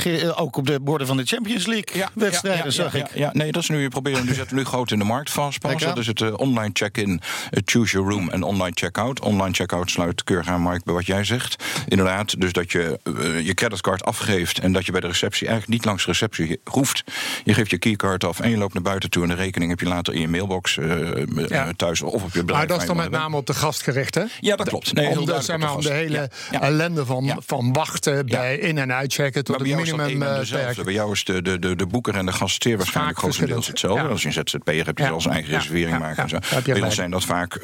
Ja, 0.02 0.30
ook 0.30 0.56
op 0.56 0.66
de 0.66 0.80
borden 0.80 1.06
van 1.06 1.16
de 1.16 1.24
Champions 1.24 1.66
League 1.66 1.96
ja, 1.96 2.10
wedstrijden, 2.14 2.64
ja, 2.64 2.70
zag 2.70 2.94
ik. 2.94 3.06
Ja, 3.14 3.30
nee, 3.32 3.52
dat 3.52 3.62
is 3.62 3.68
nu, 3.68 3.80
je 3.80 3.88
proberen, 3.88 4.24
nu 4.24 4.34
zetten 4.34 4.56
we 4.56 4.62
nu 4.62 4.66
groot 4.66 4.90
in 4.90 4.98
de 4.98 5.04
markt, 5.04 5.30
Fastpass. 5.30 5.84
Dat 5.84 5.98
is 5.98 6.06
het 6.06 6.36
online 6.36 6.70
check-in, 6.72 7.20
choose 7.64 7.92
your 7.92 8.10
room 8.10 8.30
en 8.30 8.42
online 8.42 8.74
check-out. 8.74 9.20
Online 9.20 9.54
check-out 9.54 9.90
sluit 9.90 10.24
keurig 10.24 10.48
aan, 10.48 10.60
Mark, 10.60 10.84
bij 10.84 10.94
wat 10.94 11.06
jij 11.06 11.24
zegt. 11.24 11.64
Inderdaad, 11.88 12.40
dus 12.40 12.47
dat 12.52 12.72
je 12.72 13.00
uh, 13.04 13.46
je 13.46 13.54
creditcard 13.54 14.04
afgeeft 14.04 14.58
en 14.58 14.72
dat 14.72 14.86
je 14.86 14.92
bij 14.92 15.00
de 15.00 15.06
receptie 15.06 15.46
eigenlijk 15.46 15.78
niet 15.78 15.84
langs 15.84 16.04
de 16.04 16.10
receptie 16.10 16.60
hoeft. 16.64 17.04
Je 17.44 17.54
geeft 17.54 17.70
je 17.70 17.78
keycard 17.78 18.24
af 18.24 18.40
en 18.40 18.50
je 18.50 18.56
loopt 18.56 18.74
naar 18.74 18.82
buiten 18.82 19.10
toe 19.10 19.22
en 19.22 19.28
de 19.28 19.34
rekening 19.34 19.70
heb 19.70 19.80
je 19.80 19.86
later 19.86 20.14
in 20.14 20.20
je 20.20 20.28
mailbox 20.28 20.76
uh, 20.76 21.46
ja. 21.48 21.72
thuis 21.76 22.02
of 22.02 22.22
op 22.22 22.32
je 22.32 22.40
bedrijf. 22.40 22.58
Maar 22.58 22.66
dat 22.66 22.80
is 22.80 22.86
dan 22.86 22.96
met 22.96 23.10
name 23.10 23.36
op 23.36 23.46
de 23.46 23.54
gast 23.54 23.82
gericht, 23.82 24.14
hè? 24.14 24.24
Ja, 24.40 24.56
dat 24.56 24.68
klopt. 24.68 24.92
Nee, 24.92 25.18
om 25.18 25.24
de, 25.26 25.40
zeg 25.40 25.58
maar, 25.58 25.74
om 25.74 25.80
de 25.80 25.92
hele 25.92 26.30
ja. 26.50 26.60
ellende 26.60 27.06
van, 27.06 27.42
van 27.46 27.72
wachten 27.72 28.26
bij 28.26 28.56
in- 28.58 28.78
en 28.78 28.92
uitchecken 28.92 29.44
tot 29.44 29.58
het 29.58 29.76
minimum. 29.76 30.18
Bij 30.18 30.92
jou 30.92 31.12
is 31.12 31.24
de, 31.24 31.42
de, 31.42 31.58
de, 31.58 31.76
de 31.76 31.86
boeker 31.86 32.14
en 32.14 32.26
de 32.26 32.32
gast 32.32 32.62
zeer 32.62 32.76
waarschijnlijk 32.76 33.18
grotendeels 33.18 33.66
hetzelfde. 33.66 34.08
Als 34.08 34.22
je 34.22 34.26
een 34.26 34.32
ZZP'er 34.32 34.84
hebt, 34.84 34.98
je 34.98 35.14
zijn 35.18 35.34
eigen 35.34 35.52
reservering 35.52 35.98
maken. 35.98 36.22
En 36.22 36.28
zo. 36.28 36.38
Bij 36.64 36.82
ons 36.82 36.94
zijn 36.94 37.10
dat 37.10 37.24
vaak 37.24 37.60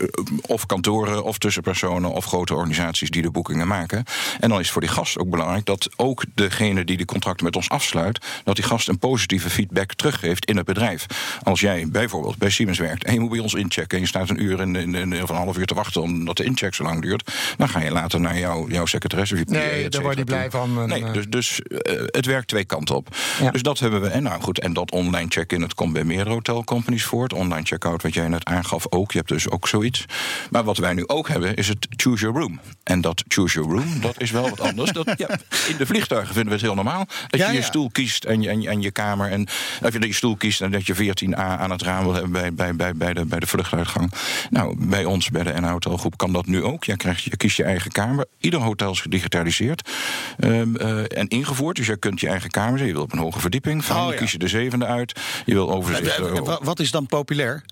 of 0.46 0.66
kantoren 0.66 1.24
of 1.24 1.38
tussenpersonen 1.38 2.10
of 2.10 2.24
grote 2.24 2.54
organisaties 2.54 3.10
die 3.10 3.22
de 3.22 3.30
boekingen 3.30 3.66
maken. 3.66 4.04
En 4.40 4.48
dan 4.48 4.60
is 4.60 4.70
voor 4.74 4.82
die 4.82 4.90
gast 4.90 5.18
ook 5.18 5.30
belangrijk 5.30 5.64
dat 5.64 5.88
ook 5.96 6.24
degene 6.34 6.84
die 6.84 6.96
de 6.96 7.04
contracten 7.04 7.44
met 7.44 7.56
ons 7.56 7.68
afsluit, 7.68 8.24
dat 8.44 8.56
die 8.56 8.64
gast 8.64 8.88
een 8.88 8.98
positieve 8.98 9.50
feedback 9.50 9.94
teruggeeft 9.94 10.44
in 10.44 10.56
het 10.56 10.66
bedrijf. 10.66 11.06
Als 11.42 11.60
jij 11.60 11.88
bijvoorbeeld 11.88 12.38
bij 12.38 12.50
Siemens 12.50 12.78
werkt 12.78 13.04
en 13.04 13.14
je 13.14 13.20
moet 13.20 13.30
bij 13.30 13.38
ons 13.38 13.54
inchecken 13.54 13.96
en 13.96 14.02
je 14.02 14.08
staat 14.08 14.30
een 14.30 14.42
uur 14.42 14.60
in, 14.60 14.76
in, 14.76 14.94
in, 14.94 15.22
of 15.22 15.28
een 15.28 15.36
half 15.36 15.58
uur 15.58 15.66
te 15.66 15.74
wachten 15.74 16.02
omdat 16.02 16.36
de 16.36 16.44
incheck 16.44 16.74
zo 16.74 16.82
lang 16.82 17.02
duurt, 17.02 17.32
dan 17.56 17.68
ga 17.68 17.80
je 17.80 17.90
later 17.90 18.20
naar 18.20 18.38
jou, 18.38 18.72
jouw 18.72 18.86
secretaresse. 18.86 19.36
Je 19.36 19.44
nee, 19.46 19.88
daar 19.88 20.02
word 20.02 20.18
je 20.18 20.24
blij 20.24 20.50
van. 20.50 20.86
Nee, 20.86 21.10
dus, 21.10 21.26
dus 21.28 21.60
uh, 21.68 21.78
het 22.06 22.26
werkt 22.26 22.48
twee 22.48 22.64
kanten 22.64 22.96
op. 22.96 23.16
Ja. 23.40 23.50
Dus 23.50 23.62
dat 23.62 23.78
hebben 23.78 24.00
we. 24.00 24.08
En 24.08 24.22
nou 24.22 24.42
goed, 24.42 24.60
en 24.60 24.72
dat 24.72 24.90
online 24.90 25.28
check-in, 25.28 25.62
het 25.62 25.74
komt 25.74 25.92
bij 25.92 26.04
meerdere 26.04 26.30
hotelcompanies 26.30 27.04
voort. 27.04 27.32
Online 27.32 27.64
check-out, 27.64 28.02
wat 28.02 28.14
jij 28.14 28.28
net 28.28 28.44
aangaf, 28.44 28.86
ook. 28.88 29.12
Je 29.12 29.18
hebt 29.18 29.30
dus 29.30 29.50
ook 29.50 29.68
zoiets. 29.68 30.04
Maar 30.50 30.64
wat 30.64 30.78
wij 30.78 30.92
nu 30.92 31.06
ook 31.06 31.28
hebben, 31.28 31.54
is 31.54 31.68
het 31.68 31.86
choose 31.96 32.22
your 32.22 32.40
room. 32.40 32.60
En 32.82 33.00
dat 33.00 33.24
choose 33.28 33.54
your 33.54 33.74
room, 33.74 34.00
dat 34.00 34.20
is 34.20 34.30
wel 34.30 34.48
wat 34.48 34.60
anders. 34.64 34.92
Dat, 34.92 35.12
ja, 35.16 35.28
in 35.68 35.76
de 35.76 35.86
vliegtuigen 35.86 36.34
vinden 36.34 36.52
we 36.52 36.58
het 36.58 36.66
heel 36.66 36.74
normaal. 36.74 37.04
Dat 37.06 37.40
je 37.40 37.46
ja, 37.46 37.50
je 37.50 37.62
stoel 37.62 37.90
kiest 37.90 38.24
en 38.24 38.42
je, 38.42 38.48
en, 38.48 38.62
je, 38.62 38.68
en 38.68 38.82
je 38.82 38.90
kamer. 38.90 39.30
En 39.30 39.48
of 39.82 39.92
je 39.92 40.06
je 40.06 40.12
stoel 40.12 40.36
kiest 40.36 40.60
en 40.60 40.70
dat 40.70 40.86
je 40.86 40.94
14a 40.94 41.38
aan 41.38 41.70
het 41.70 41.82
raam 41.82 42.04
wil 42.04 42.12
hebben 42.12 42.32
bij, 42.32 42.54
bij, 42.54 42.74
bij, 42.76 42.94
bij, 42.94 43.14
de, 43.14 43.24
bij 43.24 43.40
de 43.40 43.46
vluchtuitgang. 43.46 44.12
Nou, 44.50 44.76
bij 44.78 45.04
ons, 45.04 45.30
bij 45.30 45.42
de 45.42 45.60
N 45.60 45.64
Hotelgroep, 45.64 46.16
kan 46.16 46.32
dat 46.32 46.46
nu 46.46 46.62
ook. 46.62 46.84
Je, 46.84 46.96
krijgt, 46.96 47.22
je 47.22 47.36
kiest 47.36 47.56
je 47.56 47.64
eigen 47.64 47.92
kamer. 47.92 48.26
Ieder 48.38 48.60
hotel 48.60 48.90
is 48.90 49.00
gedigitaliseerd 49.00 49.90
um, 50.38 50.76
uh, 50.80 51.18
en 51.18 51.28
ingevoerd. 51.28 51.76
Dus 51.76 51.86
je 51.86 51.96
kunt 51.96 52.20
je 52.20 52.28
eigen 52.28 52.50
kamer 52.50 52.86
Je 52.86 52.92
wil 52.92 53.02
op 53.02 53.12
een 53.12 53.18
hoge 53.18 53.40
verdieping. 53.40 53.82
Oh, 53.90 54.06
ja. 54.10 54.16
kies 54.16 54.32
je 54.32 54.38
de 54.38 54.48
zevende 54.48 54.86
uit. 54.86 55.20
Je 55.44 55.54
wil 55.54 55.70
overzicht. 55.70 56.18
Wat 56.62 56.80
is 56.80 56.90
dan 56.90 57.06
populair? 57.06 57.62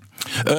Uh, 0.49 0.55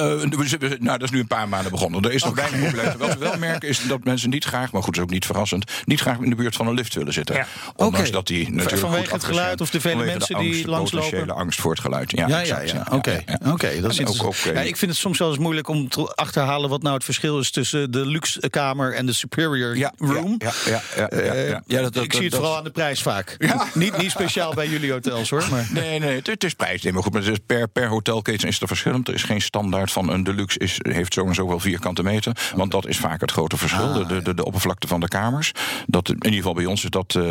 nou, 0.78 0.98
dat 0.98 1.02
is 1.02 1.10
nu 1.10 1.18
een 1.18 1.26
paar 1.26 1.48
maanden 1.48 1.70
begonnen. 1.70 2.02
Er 2.02 2.12
is 2.12 2.22
nog 2.22 2.32
okay. 2.32 2.50
weinig 2.50 2.70
populair. 2.70 2.98
Wat 2.98 3.12
we 3.12 3.18
wel 3.18 3.38
merken 3.48 3.68
is 3.68 3.86
dat 3.86 4.04
mensen 4.04 4.30
niet 4.30 4.44
graag, 4.44 4.72
maar 4.72 4.82
goed, 4.82 4.94
dat 4.94 5.02
is 5.02 5.08
ook 5.08 5.14
niet 5.14 5.26
verrassend, 5.26 5.72
niet 5.84 6.00
graag 6.00 6.18
in 6.18 6.30
de 6.30 6.36
buurt 6.36 6.56
van 6.56 6.66
een 6.66 6.74
lift 6.74 6.94
willen 6.94 7.12
zitten. 7.12 7.34
Ja. 7.34 7.46
Ondanks 7.76 7.98
okay. 7.98 8.10
dat 8.10 8.26
die 8.26 8.50
natuurlijk 8.50 8.80
Vanwege 8.80 9.12
het 9.12 9.24
geluid 9.24 9.60
of 9.60 9.70
de 9.70 9.80
vele 9.80 10.04
mensen 10.04 10.36
angst, 10.36 10.52
die 10.52 10.68
langslopen? 10.68 11.10
potentiële 11.10 11.38
angst 11.38 11.60
voor 11.60 11.70
het 11.70 11.80
geluid. 11.80 12.10
Ja, 12.10 12.28
ja, 12.28 12.40
ja. 12.40 12.60
ja. 12.60 12.80
Oké, 12.80 12.94
okay. 12.94 13.24
ja, 13.26 13.52
okay. 13.52 13.80
dat 13.80 13.90
is 13.90 14.22
ook, 14.22 14.34
ja, 14.34 14.60
Ik 14.60 14.76
vind 14.76 14.90
het 14.90 15.00
soms 15.00 15.18
wel 15.18 15.28
eens 15.28 15.38
moeilijk 15.38 15.68
om 15.68 15.88
te 15.88 16.12
achterhalen 16.14 16.70
wat 16.70 16.82
nou 16.82 16.94
het 16.94 17.04
verschil 17.04 17.38
is 17.38 17.50
tussen 17.50 17.90
de 17.90 18.06
luxe 18.06 18.50
kamer 18.50 18.94
en 18.94 19.06
de 19.06 19.12
superior 19.12 19.90
room. 19.98 20.34
Ja, 20.38 20.52
ja, 20.66 20.82
ja, 20.96 21.12
uh, 21.12 21.48
ja, 21.66 21.82
dat, 21.82 21.92
dat, 21.92 22.04
ik 22.04 22.12
zie 22.12 22.22
het 22.22 22.30
dat, 22.30 22.40
vooral 22.40 22.56
aan 22.56 22.64
de 22.64 22.70
prijs 22.70 23.02
vaak. 23.02 23.36
niet, 23.74 23.96
niet 23.96 24.10
speciaal 24.10 24.54
bij 24.54 24.68
jullie 24.68 24.92
hotels 24.92 25.30
hoor. 25.30 25.44
Maar. 25.50 25.68
Nee, 25.70 25.98
nee, 25.98 26.20
het, 26.22 26.44
is 26.44 26.54
prijs. 26.54 26.82
Nee, 26.82 26.92
maar 26.92 27.02
goed, 27.02 27.12
maar 27.12 27.22
per, 27.46 27.68
per 27.68 27.88
hotelketen 27.88 28.48
is 28.48 28.60
er 28.60 28.66
verschillend. 28.66 29.08
Er 29.08 29.14
is 29.14 29.22
geen 29.22 29.40
prijsstandaard 29.50 29.92
van 29.92 30.10
een 30.10 30.24
deluxe 30.24 30.58
is, 30.58 30.78
heeft 30.82 31.14
zo 31.14 31.26
en 31.26 31.34
zoveel 31.34 31.60
vierkante 31.60 32.02
meter. 32.02 32.36
Want 32.54 32.70
dat 32.70 32.86
is 32.86 32.98
vaak 32.98 33.20
het 33.20 33.30
grote 33.30 33.56
verschil. 33.56 33.82
Ah, 33.84 34.08
de, 34.08 34.22
de, 34.22 34.34
de 34.34 34.44
oppervlakte 34.44 34.86
van 34.86 35.00
de 35.00 35.08
kamers. 35.08 35.52
Dat, 35.86 36.08
in 36.08 36.14
ieder 36.14 36.32
geval 36.32 36.54
bij 36.54 36.66
ons 36.66 36.84
is 36.84 36.90
dat 36.90 37.14
uh, 37.14 37.24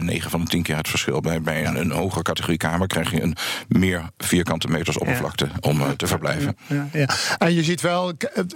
9 0.00 0.30
van 0.30 0.40
de 0.40 0.46
10 0.46 0.62
keer 0.62 0.76
het 0.76 0.88
verschil. 0.88 1.20
Bij, 1.20 1.40
bij 1.40 1.66
een, 1.66 1.76
een 1.76 1.90
hogere 1.90 2.22
categorie 2.22 2.58
kamer 2.58 2.86
krijg 2.86 3.10
je 3.10 3.22
een 3.22 3.36
meer 3.68 4.02
vierkante 4.18 4.68
meters 4.68 4.98
oppervlakte 4.98 5.48
om 5.60 5.80
uh, 5.80 5.88
te 5.90 6.06
verblijven. 6.06 6.56
Ja, 6.66 6.88
ja, 6.92 7.08
En 7.38 7.54
je 7.54 7.62
ziet 7.62 7.80
wel, 7.80 8.12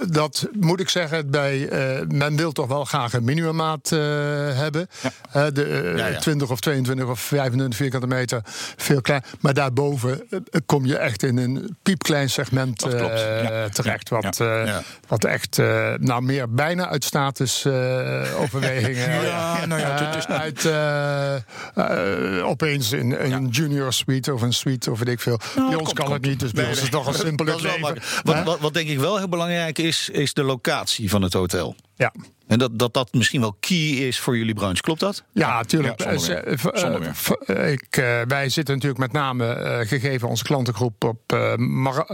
dat 0.08 0.48
moet 0.60 0.80
ik 0.80 0.88
zeggen, 0.88 1.30
bij, 1.30 1.58
uh, 1.58 2.06
men 2.08 2.36
wil 2.36 2.52
toch 2.52 2.66
wel 2.66 2.84
graag 2.84 3.12
een 3.12 3.24
minimummaat 3.24 3.88
hebben. 3.90 4.88
de 5.32 6.16
20 6.20 6.50
of 6.50 6.60
22 6.60 7.06
of 7.06 7.20
25 7.20 7.78
vierkante 7.78 8.06
meter, 8.06 8.40
veel 8.76 9.00
klein. 9.00 9.22
Maar 9.40 9.54
daarboven 9.54 10.28
kom 10.66 10.86
je 10.86 10.96
echt 10.96 11.22
in 11.22 11.36
een 11.36 11.76
piepklein 11.82 12.30
segment 12.30 12.84
terecht. 13.72 14.08
Wat, 14.08 14.42
wat 15.08 15.24
echt 15.24 15.56
nou 15.98 16.22
meer 16.22 16.50
bijna 16.50 16.88
uit 16.88 17.04
statusoverwegingen. 17.04 19.22
ja, 19.26 19.66
nou 19.66 19.80
ja, 19.80 20.04
het 20.04 20.16
is 20.16 20.26
uit 20.26 20.66
opeens 22.42 22.92
in 22.92 23.12
een 23.12 23.48
junior 23.48 23.92
suite 23.92 24.34
of 24.34 24.42
een 24.42 24.52
suite 24.52 24.90
of 24.90 24.98
weet 24.98 25.08
ik 25.08 25.20
veel. 25.20 25.40
Nou, 25.56 25.68
bij 25.68 25.78
ons 25.78 25.92
kan 25.92 26.12
het 26.12 26.22
niet, 26.22 26.40
dus 26.40 26.52
bij 26.52 26.64
ons 26.64 26.76
is 26.76 26.82
het 26.82 26.90
toch 26.90 27.06
een 27.06 27.14
simpele 27.14 27.60
leven. 27.60 27.98
Wat, 28.22 28.44
wat, 28.44 28.60
wat 28.60 28.74
denk 28.74 28.88
ik 28.88 28.98
wel 28.98 29.16
heel 29.16 29.28
belangrijk 29.28 29.78
is, 29.78 30.08
is 30.08 30.34
de 30.34 30.42
locatie 30.42 31.10
van 31.10 31.22
het 31.22 31.32
hotel. 31.32 31.76
Ja. 31.96 32.12
En 32.46 32.58
dat, 32.58 32.78
dat 32.78 32.94
dat 32.94 33.12
misschien 33.12 33.40
wel 33.40 33.56
key 33.60 33.88
is 33.88 34.18
voor 34.18 34.36
jullie 34.36 34.54
branche, 34.54 34.80
klopt 34.80 35.00
dat? 35.00 35.24
Ja, 35.32 35.56
natuurlijk. 35.56 36.02
Ja, 36.02 36.18
zonder 36.18 36.44
meer. 36.44 36.70
Zonder 36.74 37.00
meer. 37.00 37.70
Ik, 37.70 37.96
uh, 37.96 38.20
wij 38.28 38.48
zitten 38.48 38.74
natuurlijk 38.74 39.00
met 39.00 39.12
name 39.12 39.58
uh, 39.80 39.88
gegeven 39.88 40.28
onze 40.28 40.44
klantengroep 40.44 41.04
op 41.04 41.32
uh, 41.34 41.54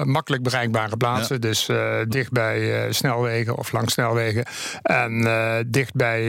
makkelijk 0.05 0.43
bereikbare 0.43 0.97
plaatsen. 0.97 1.35
Ja. 1.35 1.41
Dus 1.41 1.69
dicht 2.09 2.33
bij 2.33 2.93
snelwegen 2.93 3.59
of 3.59 3.73
langs 3.73 3.93
snelwegen. 3.93 4.45
En 4.83 5.27
dicht 5.67 5.95
bij 5.95 6.23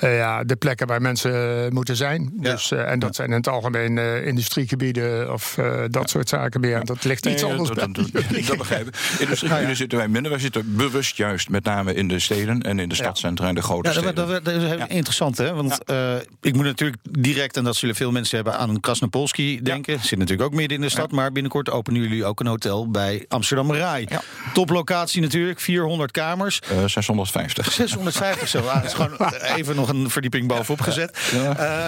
ja, 0.00 0.44
de 0.44 0.56
plekken 0.56 0.86
waar 0.86 1.00
mensen 1.00 1.72
moeten 1.72 1.96
zijn. 1.96 2.32
Ja. 2.40 2.50
Dus, 2.50 2.70
en 2.70 2.98
dat 2.98 3.14
zijn 3.14 3.28
in 3.28 3.34
het 3.34 3.48
algemeen 3.48 3.98
industriegebieden 4.24 5.32
of 5.32 5.58
dat 5.88 6.10
soort 6.10 6.28
zaken 6.28 6.60
meer. 6.60 6.84
Dat 6.84 7.04
ligt 7.04 7.26
iets 7.26 7.44
anders 7.44 7.68
dat, 7.68 7.94
dat, 7.94 7.94
dat, 8.12 8.46
dat 8.46 8.58
begrijp 8.58 8.86
ik. 8.86 8.94
Industriegebieden 9.18 9.76
zitten 9.84 9.98
wij 9.98 10.08
minder. 10.08 10.30
Wij 10.30 10.40
zitten 10.40 10.76
bewust 10.76 11.16
juist 11.16 11.48
met 11.48 11.64
name 11.64 11.94
in 11.94 12.08
de 12.08 12.18
steden 12.34 12.62
en 12.62 12.78
in 12.78 12.88
de 12.88 12.94
stadcentra 12.94 13.48
en 13.48 13.54
de 13.54 13.62
grote 13.62 13.88
ja, 13.88 13.94
steden. 13.94 14.14
Dat, 14.14 14.28
dat, 14.28 14.44
dat 14.44 14.54
is 14.54 14.86
interessant, 14.88 15.38
hè? 15.38 15.54
Want 15.54 15.78
ja. 15.86 16.14
uh, 16.14 16.20
ik 16.40 16.54
moet 16.54 16.64
natuurlijk 16.64 16.98
direct, 17.10 17.56
en 17.56 17.64
dat 17.64 17.76
zullen 17.76 17.94
veel 17.94 18.10
mensen 18.10 18.36
hebben, 18.36 18.58
aan 18.58 18.80
Krasnopolski 18.80 19.62
denken. 19.62 20.00
Zit 20.00 20.18
natuurlijk 20.18 20.48
ook 20.48 20.54
midden 20.54 20.76
in 20.76 20.82
de 20.82 20.88
stad, 20.88 21.10
maar 21.10 21.32
binnenkort 21.32 21.70
openen 21.70 22.00
jullie 22.00 22.24
ook 22.24 22.40
een 22.40 22.46
hotel 22.46 22.90
bij 22.90 23.24
Amsterdam 23.28 23.72
Rai. 23.72 24.06
Toplocatie 24.52 25.20
natuurlijk, 25.20 25.60
400 25.60 26.10
kamers. 26.10 26.60
Uh, 26.72 26.84
650. 26.86 27.72
650 27.72 28.48
zo. 28.48 28.58
Ah, 28.66 28.84
is 28.84 28.92
gewoon 28.92 29.16
even 29.56 29.76
nog 29.76 29.88
een 29.88 30.10
verdieping 30.10 30.48
bovenop 30.48 30.80
gezet. 30.80 31.18
Uh, 31.34 31.50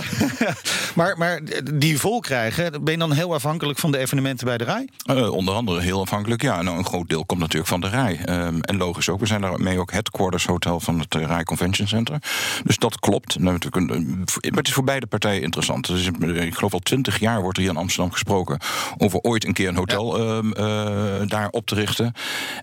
maar, 0.94 1.18
maar 1.18 1.40
die 1.75 1.99
vol 1.99 2.20
krijgen, 2.20 2.84
ben 2.84 2.92
je 2.92 2.99
dan 2.99 3.12
heel 3.12 3.34
afhankelijk 3.34 3.78
van 3.78 3.92
de 3.92 3.99
evenementen 3.99 4.46
bij 4.46 4.58
de 4.58 4.64
Rai? 4.64 4.88
Uh, 5.06 5.30
onder 5.30 5.54
andere 5.54 5.80
heel 5.80 6.00
afhankelijk, 6.00 6.42
ja. 6.42 6.62
Nou, 6.62 6.78
een 6.78 6.87
groot 6.87 7.08
deel 7.08 7.25
komt 7.25 7.40
natuurlijk 7.40 7.68
van 7.68 7.80
de 7.80 7.88
Rai. 7.88 8.20
Um, 8.28 8.61
en 8.61 8.76
logisch 8.76 9.08
ook, 9.08 9.20
we 9.20 9.26
zijn 9.26 9.40
daarmee 9.40 9.78
ook 9.78 9.92
headquarters 9.92 10.31
hotel 10.38 10.80
van 10.80 10.98
het 10.98 11.14
uh, 11.14 11.22
Rai 11.26 11.44
Convention 11.44 11.88
Center. 11.88 12.18
Dus 12.64 12.76
dat 12.76 13.00
klopt. 13.00 13.38
Nou, 13.38 13.58
maar 13.70 14.50
het 14.50 14.66
is 14.66 14.72
voor 14.72 14.84
beide 14.84 15.06
partijen 15.06 15.42
interessant. 15.42 15.86
Dus, 15.86 16.06
ik 16.06 16.54
geloof 16.54 16.72
al 16.72 16.78
twintig 16.78 17.18
jaar 17.18 17.40
wordt 17.40 17.56
er 17.56 17.62
hier 17.62 17.72
in 17.72 17.78
Amsterdam 17.78 18.12
gesproken 18.12 18.58
over 18.98 19.18
ooit 19.18 19.46
een 19.46 19.52
keer 19.52 19.68
een 19.68 19.76
hotel 19.76 20.18
ja. 20.18 20.36
um, 20.36 20.46
uh, 20.46 21.28
daar 21.28 21.48
op 21.48 21.66
te 21.66 21.74
richten. 21.74 22.12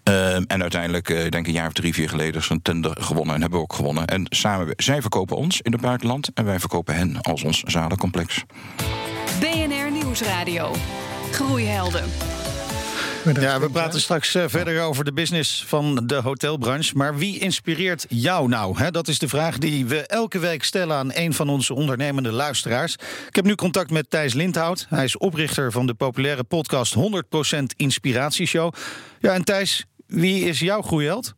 Um, 0.04 0.46
en 0.48 0.62
uiteindelijk, 0.62 1.10
uh, 1.10 1.26
ik 1.26 1.32
denk 1.32 1.48
een 1.48 1.54
jaar 1.54 1.68
of 1.68 1.74
drie, 1.74 1.94
vier 1.94 2.10
geleden, 2.10 2.42
is 2.42 2.50
een 2.50 2.62
tender 2.62 2.98
gewonnen 3.00 3.36
en 3.36 3.42
hebben 3.42 3.60
we 3.60 3.66
ook 3.66 3.74
gewonnen. 3.74 4.08
En 4.08 4.26
samen, 4.30 4.74
zij 4.78 5.02
verkopen 5.02 5.38
ons 5.38 5.62
in 5.62 5.72
het 5.72 5.82
buitenland 5.82 6.30
en 6.34 6.46
wij 6.46 6.60
verkopen 6.60 6.96
hen 6.96 7.22
als 7.22 7.44
ons 7.44 7.60
zalencomplex. 7.60 8.44
BNR 9.40 9.92
Nieuwsradio. 9.92 10.76
Groeihelden. 11.32 12.39
Ja, 13.24 13.60
we 13.60 13.70
praten 13.70 14.00
straks 14.00 14.36
uh, 14.36 14.44
verder 14.48 14.82
over 14.82 15.06
de 15.06 15.14
business 15.14 15.64
van 15.68 16.02
de 16.06 16.16
hotelbranche. 16.16 16.98
Maar 16.98 17.18
wie 17.18 17.40
inspireert 17.40 18.06
jou 18.10 18.48
nou? 18.48 18.78
He, 18.78 18.92
dat 18.92 19.08
is 19.08 19.20
de 19.20 19.28
vraag 19.28 19.58
die 19.58 19.86
we 19.86 20.02
elke 20.02 20.40
week 20.40 20.64
stellen 20.64 20.96
aan 20.96 21.12
een 21.14 21.34
van 21.34 21.50
onze 21.50 21.74
ondernemende 21.74 22.32
luisteraars. 22.32 22.94
Ik 23.28 23.36
heb 23.36 23.46
nu 23.46 23.56
contact 23.56 23.92
met 23.92 24.10
Thijs 24.10 24.34
Lindhout. 24.34 24.86
Hij 24.90 25.04
is 25.04 25.18
oprichter 25.18 25.72
van 25.72 25.86
de 25.86 25.94
populaire 25.94 26.44
podcast 26.44 26.96
100% 26.96 27.00
Inspiratieshow. 27.76 28.74
Ja, 29.20 29.34
en 29.34 29.44
Thijs, 29.44 29.86
wie 30.08 30.46
is 30.46 30.60
jouw 30.60 30.82
groeiheld? 30.82 31.34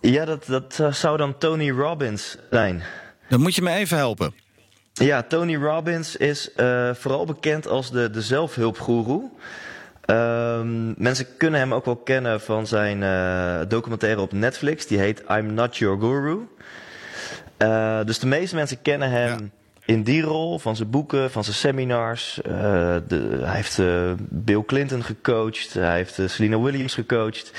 Ja, 0.00 0.24
dat, 0.24 0.46
dat 0.46 0.78
uh, 0.80 0.92
zou 0.92 1.16
dan 1.16 1.38
Tony 1.38 1.70
Robbins 1.70 2.36
zijn. 2.50 2.82
Dan 3.28 3.40
moet 3.40 3.54
je 3.54 3.62
me 3.62 3.70
even 3.70 3.96
helpen. 3.96 4.34
Ja, 4.92 5.22
Tony 5.22 5.56
Robbins 5.56 6.16
is 6.16 6.50
uh, 6.56 6.94
vooral 6.94 7.24
bekend 7.24 7.66
als 7.66 7.90
de, 7.90 8.10
de 8.10 8.22
zelfhulpgoeroe. 8.22 9.30
Um, 10.10 10.94
mensen 10.96 11.26
kunnen 11.36 11.60
hem 11.60 11.74
ook 11.74 11.84
wel 11.84 11.96
kennen 11.96 12.40
van 12.40 12.66
zijn 12.66 13.02
uh, 13.02 13.68
documentaire 13.68 14.20
op 14.20 14.32
Netflix. 14.32 14.86
Die 14.86 14.98
heet 14.98 15.22
I'm 15.30 15.54
Not 15.54 15.76
Your 15.76 16.00
Guru. 16.00 16.48
Uh, 17.58 18.04
dus 18.04 18.18
de 18.18 18.26
meeste 18.26 18.54
mensen 18.54 18.82
kennen 18.82 19.10
hem 19.10 19.28
ja. 19.28 19.38
in 19.84 20.02
die 20.02 20.22
rol, 20.22 20.58
van 20.58 20.76
zijn 20.76 20.90
boeken, 20.90 21.30
van 21.30 21.44
zijn 21.44 21.56
seminars. 21.56 22.40
Uh, 22.46 22.52
de, 23.08 23.38
hij 23.42 23.54
heeft 23.54 23.80
Bill 24.18 24.62
Clinton 24.66 25.04
gecoacht, 25.04 25.74
hij 25.74 25.96
heeft 25.96 26.20
Selena 26.26 26.60
Williams 26.60 26.94
gecoacht. 26.94 27.52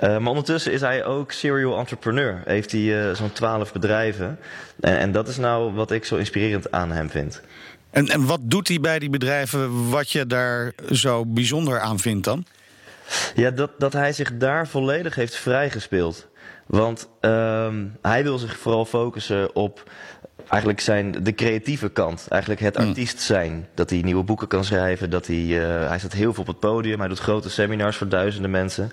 maar 0.00 0.26
ondertussen 0.26 0.72
is 0.72 0.80
hij 0.80 1.04
ook 1.04 1.32
serial 1.32 1.78
entrepreneur. 1.78 2.42
Heeft 2.44 2.72
hij 2.72 3.14
zo'n 3.14 3.32
twaalf 3.32 3.72
bedrijven. 3.72 4.38
En, 4.80 4.98
en 4.98 5.12
dat 5.12 5.28
is 5.28 5.36
nou 5.36 5.72
wat 5.72 5.90
ik 5.90 6.04
zo 6.04 6.16
inspirerend 6.16 6.70
aan 6.70 6.92
hem 6.92 7.10
vind. 7.10 7.42
En, 7.96 8.08
en 8.08 8.26
wat 8.26 8.40
doet 8.42 8.68
hij 8.68 8.80
bij 8.80 8.98
die 8.98 9.10
bedrijven 9.10 9.90
wat 9.90 10.10
je 10.10 10.26
daar 10.26 10.72
zo 10.90 11.26
bijzonder 11.26 11.80
aan 11.80 11.98
vindt 11.98 12.24
dan? 12.24 12.44
Ja, 13.34 13.50
dat, 13.50 13.70
dat 13.78 13.92
hij 13.92 14.12
zich 14.12 14.36
daar 14.36 14.68
volledig 14.68 15.14
heeft 15.14 15.36
vrijgespeeld. 15.36 16.26
Want 16.66 17.08
um, 17.20 17.96
hij 18.02 18.22
wil 18.22 18.38
zich 18.38 18.58
vooral 18.58 18.84
focussen 18.84 19.54
op 19.54 19.90
eigenlijk 20.48 20.80
zijn 20.80 21.24
de 21.24 21.34
creatieve 21.34 21.88
kant. 21.88 22.26
Eigenlijk 22.28 22.60
het 22.60 22.76
artiest 22.76 23.20
zijn. 23.20 23.68
Dat 23.74 23.90
hij 23.90 24.00
nieuwe 24.00 24.24
boeken 24.24 24.48
kan 24.48 24.64
schrijven. 24.64 25.10
Dat 25.10 25.26
hij, 25.26 25.44
uh, 25.44 25.88
hij 25.88 25.98
staat 25.98 26.12
heel 26.12 26.32
veel 26.32 26.42
op 26.42 26.48
het 26.48 26.60
podium. 26.60 26.98
Hij 26.98 27.08
doet 27.08 27.18
grote 27.18 27.50
seminars 27.50 27.96
voor 27.96 28.08
duizenden 28.08 28.50
mensen. 28.50 28.92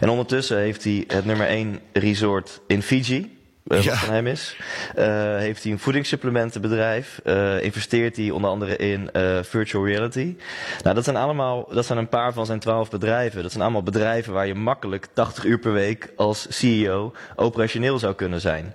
En 0.00 0.08
ondertussen 0.08 0.58
heeft 0.58 0.84
hij 0.84 1.04
het 1.06 1.24
nummer 1.24 1.46
1 1.46 1.80
resort 1.92 2.60
in 2.66 2.82
Fiji. 2.82 3.33
Ja. 3.64 3.76
wat 3.76 3.98
van 3.98 4.14
hem 4.14 4.26
is. 4.26 4.56
Uh, 4.98 5.36
heeft 5.36 5.62
hij 5.62 5.72
een 5.72 5.78
voedingssupplementenbedrijf. 5.78 7.20
Uh, 7.24 7.62
investeert 7.62 8.16
hij 8.16 8.30
onder 8.30 8.50
andere 8.50 8.76
in 8.76 9.10
virtual 9.42 9.86
reality. 9.86 10.36
Nou, 10.82 10.94
dat 10.94 11.04
zijn 11.04 11.16
allemaal, 11.16 11.68
dat 11.72 11.86
zijn 11.86 11.98
een 11.98 12.08
paar 12.08 12.32
van 12.32 12.46
zijn 12.46 12.58
twaalf 12.58 12.90
bedrijven. 12.90 13.42
Dat 13.42 13.50
zijn 13.50 13.62
allemaal 13.62 13.82
bedrijven 13.82 14.32
waar 14.32 14.46
je 14.46 14.54
makkelijk 14.54 15.06
80 15.12 15.44
uur 15.44 15.58
per 15.58 15.72
week 15.72 16.12
als 16.16 16.46
CEO 16.48 17.12
operationeel 17.36 17.98
zou 17.98 18.14
kunnen 18.14 18.40
zijn. 18.40 18.74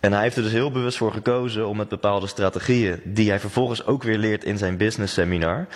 En 0.00 0.12
hij 0.12 0.22
heeft 0.22 0.36
er 0.36 0.42
dus 0.42 0.52
heel 0.52 0.70
bewust 0.70 0.96
voor 0.96 1.12
gekozen 1.12 1.68
om 1.68 1.76
met 1.76 1.88
bepaalde 1.88 2.26
strategieën, 2.26 3.00
die 3.04 3.28
hij 3.28 3.40
vervolgens 3.40 3.86
ook 3.86 4.02
weer 4.02 4.18
leert 4.18 4.44
in 4.44 4.58
zijn 4.58 4.76
business 4.76 5.14
seminar, 5.14 5.66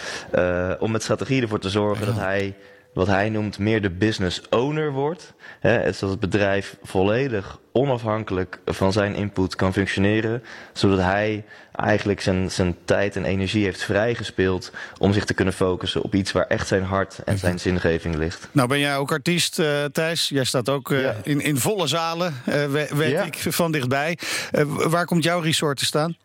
om 0.79 0.91
met 0.91 1.03
strategieën 1.03 1.43
ervoor 1.43 1.59
te 1.59 1.71
zorgen 1.71 2.07
ja. 2.07 2.13
dat 2.13 2.21
hij 2.21 2.55
wat 2.95 3.07
hij 3.07 3.29
noemt 3.29 3.59
meer 3.59 3.83
de 3.83 3.91
business 3.91 4.43
owner 4.49 4.93
wordt. 4.93 5.33
Hè, 5.61 5.93
zodat 5.93 6.11
het 6.11 6.31
bedrijf 6.31 6.77
volledig 6.83 7.59
onafhankelijk 7.73 8.61
van 8.65 8.93
zijn 8.93 9.15
input 9.15 9.55
kan 9.55 9.73
functioneren. 9.73 10.43
Zodat 10.73 10.99
hij 10.99 11.45
eigenlijk 11.73 12.21
zijn, 12.21 12.51
zijn 12.51 12.77
tijd 12.85 13.17
en 13.17 13.25
energie 13.25 13.65
heeft 13.65 13.83
vrijgespeeld 13.83 14.73
om 14.99 15.13
zich 15.13 15.25
te 15.25 15.35
kunnen 15.35 15.55
focussen 15.55 16.03
op 16.03 16.15
iets 16.15 16.33
waar 16.33 16.47
echt 16.47 16.67
zijn 16.67 16.83
hart 16.83 17.19
en 17.25 17.39
zijn 17.39 17.59
zingeving 17.61 18.15
ligt. 18.15 18.49
Nou 18.53 18.69
ben 18.69 18.79
jij 18.79 18.97
ook 18.97 19.13
artiest, 19.13 19.59
uh, 19.59 19.85
Thijs. 19.85 20.29
Jij 20.29 20.45
staat 20.45 20.69
ook 20.69 20.91
uh, 20.91 21.03
ja. 21.03 21.17
in, 21.23 21.41
in 21.41 21.57
volle 21.57 21.87
zalen, 21.87 22.35
uh, 22.49 22.65
weet 22.91 23.11
ja. 23.11 23.23
ik 23.23 23.37
van 23.49 23.73
dichtbij. 23.73 24.19
waar 24.67 25.05
komt 25.07 25.25
jouw 25.25 25.41
resort 25.41 25.79
te 25.79 25.85
staan? 25.85 26.17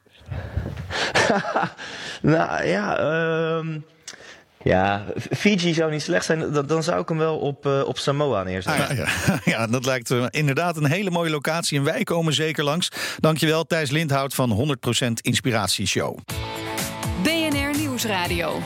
nou 2.22 2.66
ja, 2.66 3.00
um 3.58 3.86
ja, 4.66 5.06
Fiji 5.38 5.74
zou 5.74 5.92
niet 5.92 6.02
slecht 6.02 6.26
zijn. 6.26 6.52
Dan, 6.52 6.66
dan 6.66 6.84
zou 6.84 7.02
ik 7.02 7.10
hem 7.10 7.18
wel 7.18 7.38
op, 7.38 7.66
uh, 7.66 7.82
op 7.86 7.98
Samoa 7.98 8.44
neerzetten. 8.44 8.88
Ah, 8.88 8.98
ja. 8.98 9.40
ja, 9.54 9.68
dat 9.68 9.86
lijkt 9.86 10.10
uh, 10.10 10.26
inderdaad 10.30 10.78
een 10.78 10.86
hele 10.86 11.10
mooie 11.10 11.30
locatie. 11.30 11.78
En 11.78 11.84
wij 11.84 12.04
komen 12.04 12.34
zeker 12.34 12.64
langs. 12.64 12.90
Dankjewel, 13.20 13.64
Thijs 13.64 13.92
Lindhout 13.92 14.34
van 14.34 14.78
100% 15.08 15.12
Inspiratieshow. 15.22 16.18
BNR 17.24 17.78
Nieuwsradio. 17.78 18.62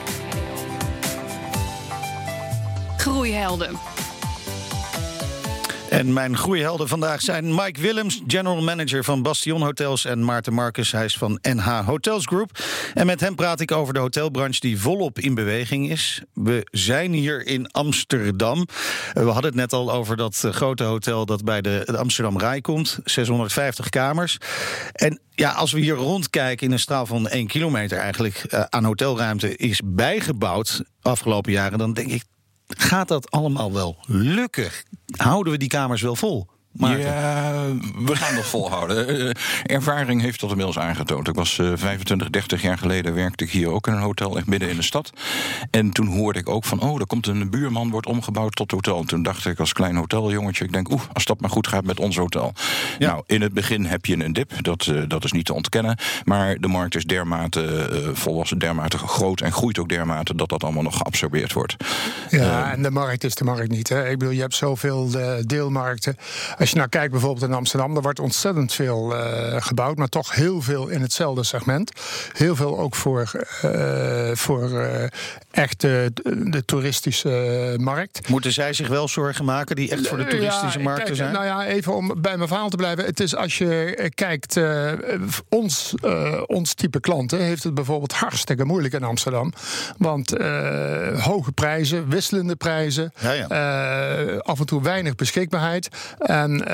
Groeihelden. 2.97 3.98
En 5.89 6.13
mijn 6.13 6.37
groeihelden 6.37 6.87
vandaag 6.87 7.21
zijn 7.21 7.55
Mike 7.55 7.81
Willems, 7.81 8.21
general 8.27 8.61
manager 8.61 9.03
van 9.03 9.21
Bastion 9.21 9.61
Hotels, 9.61 10.05
en 10.05 10.25
Maarten 10.25 10.53
Marcus, 10.53 10.91
hij 10.91 11.05
is 11.05 11.17
van 11.17 11.39
NH 11.41 11.85
Hotels 11.85 12.25
Group. 12.25 12.59
En 12.93 13.05
met 13.05 13.19
hem 13.19 13.35
praat 13.35 13.59
ik 13.59 13.71
over 13.71 13.93
de 13.93 13.99
hotelbranche 13.99 14.59
die 14.59 14.79
volop 14.79 15.19
in 15.19 15.33
beweging 15.33 15.89
is. 15.89 16.21
We 16.33 16.67
zijn 16.71 17.13
hier 17.13 17.45
in 17.45 17.71
Amsterdam. 17.71 18.65
We 19.13 19.21
hadden 19.21 19.43
het 19.43 19.55
net 19.55 19.73
al 19.73 19.91
over 19.91 20.17
dat 20.17 20.41
eh, 20.45 20.51
grote 20.51 20.83
hotel 20.83 21.25
dat 21.25 21.43
bij 21.43 21.61
de, 21.61 21.97
Amsterdam 21.97 22.39
Rai 22.39 22.61
komt, 22.61 22.99
650 23.03 23.89
kamers. 23.89 24.37
En 24.93 25.19
ja, 25.29 25.51
als 25.51 25.71
we 25.71 25.79
hier 25.79 25.95
rondkijken 25.95 26.67
in 26.67 26.73
een 26.73 26.79
straal 26.79 27.05
van 27.05 27.27
1 27.27 27.47
kilometer 27.47 27.97
eigenlijk 27.97 28.45
uh, 28.49 28.63
aan 28.69 28.83
hotelruimte 28.83 29.55
is 29.55 29.81
bijgebouwd 29.85 30.83
afgelopen 31.01 31.51
jaren, 31.51 31.77
dan 31.77 31.93
denk 31.93 32.11
ik 32.11 32.23
gaat 32.77 33.07
dat 33.07 33.31
allemaal 33.31 33.73
wel 33.73 33.97
lukken? 34.07 34.71
Houden 35.15 35.53
we 35.53 35.59
die 35.59 35.67
kamers 35.67 36.01
wel 36.01 36.15
vol? 36.15 36.47
Maarten. 36.71 37.05
Ja, 37.05 37.65
we 38.05 38.15
gaan 38.15 38.35
dat 38.35 38.45
volhouden. 38.45 39.19
Uh, 39.19 39.31
ervaring 39.63 40.21
heeft 40.21 40.39
dat 40.39 40.49
inmiddels 40.49 40.79
aangetoond. 40.79 41.27
Ik 41.27 41.35
was 41.35 41.57
uh, 41.57 41.71
25, 41.75 42.29
30 42.29 42.61
jaar 42.61 42.77
geleden 42.77 43.13
werkte 43.13 43.43
ik 43.43 43.49
hier 43.49 43.69
ook 43.69 43.87
in 43.87 43.93
een 43.93 43.99
hotel, 43.99 44.37
echt 44.37 44.45
midden 44.45 44.69
in 44.69 44.75
de 44.75 44.81
stad. 44.81 45.11
En 45.71 45.91
toen 45.91 46.07
hoorde 46.07 46.39
ik 46.39 46.49
ook 46.49 46.65
van, 46.65 46.81
oh, 46.81 46.99
er 46.99 47.07
komt 47.07 47.27
een 47.27 47.49
buurman, 47.49 47.89
wordt 47.89 48.07
omgebouwd 48.07 48.55
tot 48.55 48.71
hotel. 48.71 48.99
En 48.99 49.05
toen 49.05 49.23
dacht 49.23 49.45
ik 49.45 49.59
als 49.59 49.73
klein 49.73 49.95
hoteljongetje, 49.95 50.65
ik 50.65 50.73
denk, 50.73 50.91
oeh, 50.91 51.01
als 51.13 51.25
dat 51.25 51.41
maar 51.41 51.49
goed 51.49 51.67
gaat 51.67 51.85
met 51.85 51.99
ons 51.99 52.17
hotel. 52.17 52.53
Ja. 52.99 53.07
Nou, 53.07 53.23
in 53.25 53.41
het 53.41 53.53
begin 53.53 53.85
heb 53.85 54.05
je 54.05 54.23
een 54.23 54.33
dip, 54.33 54.63
dat, 54.63 54.85
uh, 54.85 55.03
dat 55.07 55.23
is 55.23 55.31
niet 55.31 55.45
te 55.45 55.53
ontkennen. 55.53 55.97
Maar 56.23 56.57
de 56.57 56.67
markt 56.67 56.95
is 56.95 57.03
dermate 57.03 57.89
volwassen, 58.13 58.59
dermate 58.59 58.97
groot 58.97 59.41
en 59.41 59.51
groeit 59.51 59.79
ook 59.79 59.89
dermate 59.89 60.35
dat 60.35 60.49
dat 60.49 60.63
allemaal 60.63 60.83
nog 60.83 60.97
geabsorbeerd 60.97 61.53
wordt. 61.53 61.75
Ja, 62.29 62.71
en 62.71 62.83
de 62.83 62.91
markt 62.91 63.23
is 63.23 63.35
de 63.35 63.43
markt 63.43 63.71
niet. 63.71 63.89
Hè? 63.89 64.09
Ik 64.09 64.17
bedoel, 64.17 64.33
je 64.33 64.41
hebt 64.41 64.55
zoveel 64.55 65.09
deelmarkten. 65.45 66.17
Als 66.59 66.69
je 66.69 66.75
nou 66.75 66.89
kijkt 66.89 67.11
bijvoorbeeld 67.11 67.45
in 67.45 67.53
Amsterdam, 67.53 67.95
er 67.95 68.01
wordt 68.01 68.19
ontzettend 68.19 68.73
veel 68.73 69.15
uh, 69.15 69.55
gebouwd, 69.59 69.97
maar 69.97 70.07
toch 70.07 70.35
heel 70.35 70.61
veel 70.61 70.87
in 70.87 71.01
hetzelfde 71.01 71.43
segment. 71.43 71.91
Heel 72.33 72.55
veel 72.55 72.79
ook 72.79 72.95
voor, 72.95 73.31
uh, 73.65 74.31
voor 74.33 74.69
uh, 74.69 75.03
echt 75.51 75.81
de, 75.81 76.11
de, 76.43 76.65
toeristische 76.65 77.75
markt. 77.79 78.29
Moeten 78.29 78.51
zij 78.51 78.73
zich 78.73 78.87
wel 78.87 79.07
zorgen 79.07 79.45
maken, 79.45 79.75
die 79.75 79.91
echt 79.91 80.07
voor 80.07 80.17
de 80.17 80.27
toeristische 80.27 80.77
ja, 80.77 80.83
markt 80.83 81.03
kijk, 81.03 81.15
zijn? 81.15 81.33
Nou 81.33 81.45
ja, 81.45 81.65
even 81.65 81.95
om 81.95 82.21
bij 82.21 82.37
mijn 82.37 82.47
verhaal 82.47 82.69
te 82.69 82.77
blijven. 82.77 83.05
Het 83.05 83.19
is 83.19 83.35
als 83.35 83.57
je 83.57 84.11
kijkt, 84.15 84.59
ons, 85.49 85.93
ons 86.45 86.73
type 86.73 86.99
klanten 86.99 87.39
heeft 87.39 87.63
het 87.63 87.73
bijvoorbeeld 87.73 88.13
hartstikke 88.13 88.65
moeilijk 88.65 88.93
in 88.93 89.03
Amsterdam. 89.03 89.53
Want 89.97 90.29
hoge 91.19 91.51
prijzen, 91.51 92.09
wisselende 92.09 92.55
prijzen, 92.55 93.13
ja, 93.19 93.31
ja. 93.31 94.37
af 94.37 94.59
en 94.59 94.65
toe 94.65 94.81
weinig 94.81 95.15
beschikbaarheid. 95.15 95.89
En 96.19 96.48
uh, 96.53 96.65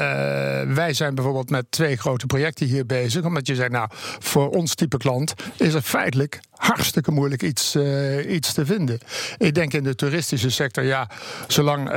wij 0.76 0.94
zijn 0.94 1.16
bijvoorbeeld 1.16 1.50
met 1.50 1.66
twee 1.70 1.98
grote 1.98 2.26
projecten 2.26 2.66
hier 2.66 2.86
bezig. 2.86 3.24
Omdat 3.24 3.48
je 3.48 3.56
zegt, 3.56 3.72
nou, 3.72 3.88
voor 4.20 4.50
ons 4.50 4.76
type 4.76 4.98
klant 4.98 5.34
is 5.58 5.74
het 5.74 5.86
feitelijk 5.86 6.40
hartstikke 6.66 7.12
moeilijk 7.12 7.44
iets, 7.44 7.76
uh, 7.76 8.34
iets 8.34 8.54
te 8.54 8.66
vinden. 8.66 9.00
Ik 9.38 9.56
denk 9.56 9.74
in 9.74 9.84
de 9.84 9.96
toeristische 9.96 10.50
sector, 10.50 10.84
ja, 10.84 11.10
zolang 11.48 11.90
uh, 11.90 11.96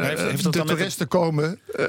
heeft, 0.00 0.20
heeft 0.20 0.42
de 0.42 0.50
toeristen 0.50 1.02
het... 1.02 1.08
komen. 1.08 1.58
Ja. 1.76 1.86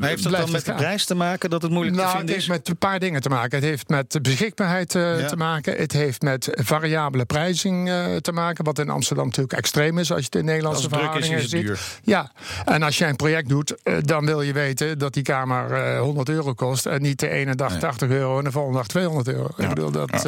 maar 0.00 0.08
heeft 0.08 0.22
dat 0.22 0.32
dan 0.32 0.50
met 0.50 0.64
de 0.64 0.74
prijs 0.74 1.04
te 1.04 1.14
maken 1.14 1.50
dat 1.50 1.62
het 1.62 1.70
moeilijk 1.70 1.96
nou, 1.96 2.10
te 2.10 2.16
vinden 2.16 2.36
is? 2.36 2.42
Het 2.42 2.50
heeft 2.52 2.66
met 2.66 2.68
een 2.68 2.88
paar 2.88 2.98
dingen 2.98 3.20
te 3.20 3.28
maken. 3.28 3.58
Het 3.58 3.68
heeft 3.68 3.88
met 3.88 4.18
beschikbaarheid 4.22 4.92
ja. 4.92 5.26
te 5.26 5.36
maken. 5.36 5.76
Het 5.76 5.92
heeft 5.92 6.22
met 6.22 6.48
variabele 6.52 7.24
prijzing 7.24 7.90
te 8.20 8.32
maken. 8.32 8.64
Wat 8.64 8.78
in 8.78 8.88
Amsterdam 8.88 9.26
natuurlijk 9.26 9.58
extreem 9.58 9.98
is 9.98 10.10
als 10.10 10.20
je 10.20 10.24
het 10.24 10.34
in 10.34 10.44
Nederlandse 10.44 10.88
verhoudingen 10.88 11.48
ziet. 11.48 11.50
Duur. 11.50 11.80
Ja, 12.02 12.32
en 12.64 12.82
als 12.82 12.98
jij 12.98 13.08
een 13.08 13.16
project 13.16 13.48
doet, 13.48 13.74
dan 14.00 14.26
wil 14.26 14.42
je 14.42 14.52
weten 14.52 14.98
dat 14.98 15.14
die 15.14 15.22
kamer 15.22 15.94
uh, 15.94 16.00
100 16.00 16.28
euro 16.28 16.54
kost. 16.54 16.86
En 16.86 17.02
niet 17.02 17.20
de 17.20 17.28
ene 17.28 17.54
dag 17.54 17.70
nee. 17.70 17.80
80 17.80 18.08
euro 18.08 18.38
en 18.38 18.44
de 18.44 18.50
volgende 18.50 18.78
dag 18.78 18.86
200 18.86 19.28
euro. 19.28 19.48
Ja. 19.56 19.62
Ik 19.62 19.68
bedoel, 19.68 19.90
dat, 19.90 20.26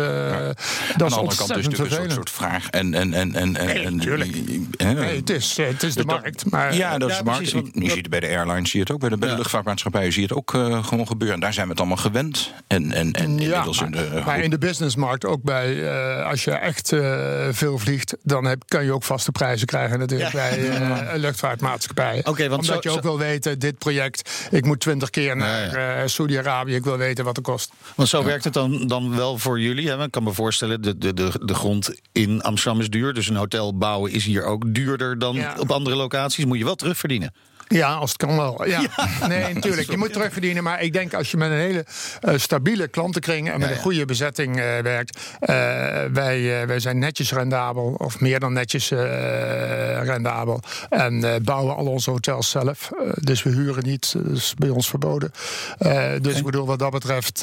uh, 1.00 1.08
dat 1.08 1.10
is 1.10 1.16
ontzettend 1.16 1.76
kant 1.76 1.90
is 1.90 1.96
het 1.96 2.04
een 2.04 2.10
soort, 2.10 2.30
vraag. 2.30 2.68
En, 2.68 2.94
en, 2.94 3.14
en, 3.14 3.34
en, 3.34 3.52
nee, 3.52 3.84
en, 3.84 3.96
natuurlijk. 3.96 4.32
Nee, 4.78 5.16
het 5.16 5.30
is, 5.30 5.56
het 5.56 5.82
is 5.82 5.94
de 5.94 6.04
dus 6.04 6.14
markt. 6.14 6.50
Maar, 6.50 6.74
ja, 6.74 6.98
dat 6.98 7.10
is 7.10 7.16
de 7.16 7.24
markt. 7.24 7.50
Je, 7.50 7.70
je 7.72 7.88
ziet 7.88 7.96
het 7.96 8.10
bij 8.10 8.20
de 8.20 8.26
airlines, 8.26 8.70
zie 8.70 8.78
je 8.78 8.84
het 8.84 8.94
ook. 8.94 9.00
Bij 9.00 9.08
de, 9.08 9.16
bij 9.16 9.28
de 9.28 9.36
luchtvaartmaatschappijen 9.36 10.12
zie 10.12 10.22
je 10.22 10.28
het 10.28 10.36
ook 10.36 10.54
uh, 10.54 10.84
gewoon 10.84 11.06
gebeuren. 11.06 11.34
En 11.34 11.40
daar 11.40 11.52
zijn 11.52 11.64
we 11.66 11.70
het 11.70 11.80
allemaal 11.80 11.98
gewend. 11.98 12.52
En, 12.66 12.92
en, 12.92 13.12
en 13.12 13.24
inmiddels 13.24 13.80
maar, 13.80 13.88
in 13.88 13.96
de... 13.96 14.22
Maar 14.24 14.40
in 14.40 14.50
de 14.50 14.58
businessmarkt, 14.58 15.24
ook 15.24 15.42
bij... 15.42 15.74
Uh, 15.74 16.26
als 16.26 16.44
je 16.44 16.50
echt 16.50 16.92
uh, 16.92 17.48
veel 17.50 17.78
vliegt, 17.78 18.16
dan 18.22 18.44
heb, 18.44 18.62
kan 18.66 18.84
je 18.84 18.92
ook 18.92 19.04
vaste 19.04 19.32
prijzen 19.32 19.66
krijgen 19.66 19.98
natuurlijk 19.98 20.32
bij 20.32 20.58
luchtvaartmaatschappijen. 21.14 22.26
Okay, 22.26 22.48
want 22.48 22.60
Omdat 22.60 22.82
zo, 22.82 22.90
je 22.90 22.96
ook 22.96 23.02
wil 23.02 23.18
weten, 23.18 23.58
dit 23.58 23.78
project... 23.78 24.30
Ik 24.50 24.64
moet 24.64 24.80
twintig 24.80 25.10
keer 25.10 25.36
naar 25.36 25.78
ja, 25.78 25.98
ja. 25.98 26.06
Saudi-Arabië. 26.06 26.74
Ik 26.74 26.84
wil 26.84 26.96
weten 26.96 27.24
wat 27.24 27.36
het 27.36 27.44
kost. 27.44 27.72
Want 27.94 28.08
zo 28.08 28.18
ja. 28.18 28.24
werkt 28.24 28.44
het 28.44 28.52
dan, 28.52 28.86
dan 28.86 29.16
wel 29.16 29.38
voor 29.38 29.60
jullie. 29.60 29.88
Hè? 29.88 30.02
Ik 30.02 30.10
kan 30.10 30.22
me 30.22 30.32
voorstellen, 30.32 30.79
de, 30.80 30.98
de, 30.98 31.14
de, 31.14 31.30
de 31.44 31.54
grond 31.54 32.00
in 32.12 32.42
Amsterdam 32.42 32.80
is 32.80 32.90
duur. 32.90 33.14
Dus 33.14 33.28
een 33.28 33.36
hotel 33.36 33.76
bouwen 33.76 34.12
is 34.12 34.24
hier 34.24 34.44
ook 34.44 34.74
duurder 34.74 35.18
dan 35.18 35.58
op 35.58 35.70
andere 35.70 35.96
locaties. 35.96 36.44
Moet 36.44 36.58
je 36.58 36.64
wel 36.64 36.74
terugverdienen. 36.74 37.32
Ja, 37.74 37.94
als 37.94 38.10
het 38.10 38.18
kan 38.18 38.36
wel. 38.36 38.66
Ja. 38.66 38.80
ja. 39.20 39.26
Nee, 39.26 39.54
natuurlijk. 39.54 39.90
Je 39.90 39.96
moet 39.96 40.12
terugverdienen. 40.12 40.62
Maar 40.62 40.82
ik 40.82 40.92
denk 40.92 41.14
als 41.14 41.30
je 41.30 41.36
met 41.36 41.50
een 41.50 41.56
hele 41.56 41.84
uh, 42.24 42.34
stabiele 42.36 42.88
klantenkring 42.88 43.50
en 43.50 43.52
met 43.52 43.62
ja, 43.62 43.68
ja. 43.68 43.74
een 43.74 43.82
goede 43.82 44.04
bezetting 44.04 44.56
uh, 44.56 44.62
werkt. 44.78 45.18
Uh, 45.40 45.48
wij, 46.12 46.66
wij 46.66 46.80
zijn 46.80 46.98
netjes 46.98 47.32
rendabel, 47.32 47.94
of 47.98 48.20
meer 48.20 48.40
dan 48.40 48.52
netjes 48.52 48.88
rendabel. 50.02 50.60
En 50.88 51.42
bouwen 51.44 51.76
al 51.76 51.86
onze 51.86 52.10
hotels 52.10 52.50
zelf. 52.50 52.90
dus 53.14 53.42
we 53.42 53.50
huren 53.50 53.84
niet. 53.84 54.14
Dat 54.16 54.36
is 54.36 54.54
bij 54.58 54.68
ons 54.68 54.88
verboden. 54.88 55.32
dus 56.20 56.36
ik 56.36 56.44
bedoel, 56.44 56.66
wat 56.66 56.78
dat 56.78 56.90
betreft 56.90 57.38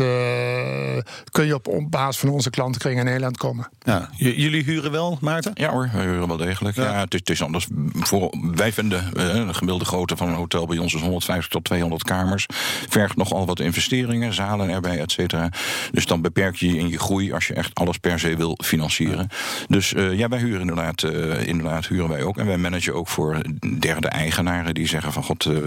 kun 1.32 1.46
je 1.46 1.56
op 1.56 1.86
basis 1.90 2.20
van 2.20 2.30
onze 2.30 2.50
klantenkring 2.50 3.00
in 3.00 3.06
Nederland 3.06 3.38
komen. 3.38 3.70
Ja. 3.84 4.10
jullie 4.16 4.64
huren 4.64 4.92
wel, 4.92 5.18
Maarten? 5.22 5.52
Ja 5.54 5.72
hoor, 5.72 5.90
wij 5.94 6.06
huren 6.06 6.28
wel 6.28 6.38
degelijk. 6.38 6.76
Ja. 6.76 7.00
het, 7.00 7.14
is, 7.14 7.20
het 7.20 7.30
is 7.30 7.42
anders. 7.42 7.68
Voor, 7.94 8.34
wij 8.56 8.74
vinden 8.74 9.20
een 9.38 9.56
gemiddelde 9.56 9.86
van 10.18 10.28
een 10.28 10.36
hotel 10.36 10.66
bij 10.66 10.78
ons 10.78 10.94
is 10.94 11.02
150 11.02 11.48
tot 11.48 11.64
200 11.64 12.04
kamers. 12.04 12.46
Vergt 12.90 13.16
nogal 13.16 13.46
wat 13.46 13.60
investeringen, 13.60 14.34
zalen 14.34 14.70
erbij, 14.70 15.00
et 15.00 15.12
cetera. 15.12 15.50
Dus 15.92 16.06
dan 16.06 16.22
beperk 16.22 16.56
je 16.56 16.68
je 16.68 16.78
in 16.78 16.88
je 16.88 17.00
groei 17.00 17.34
als 17.34 17.48
je 17.48 17.54
echt 17.54 17.76
alles 17.76 17.98
per 17.98 18.20
se 18.20 18.36
wil 18.36 18.58
financieren. 18.64 19.28
Dus 19.68 19.94
uh, 19.94 20.18
ja, 20.18 20.28
wij 20.28 20.40
huren 20.40 20.60
inderdaad, 20.60 21.02
uh, 21.02 21.48
inderdaad 21.48 21.88
huren 21.88 22.10
wij 22.10 22.24
ook. 22.24 22.38
En 22.38 22.46
wij 22.46 22.58
managen 22.58 22.94
ook 22.94 23.08
voor 23.08 23.42
derde 23.80 24.08
eigenaren 24.08 24.74
die 24.74 24.88
zeggen 24.88 25.14
van 25.14 25.24
god, 25.24 25.46
uh, 25.46 25.58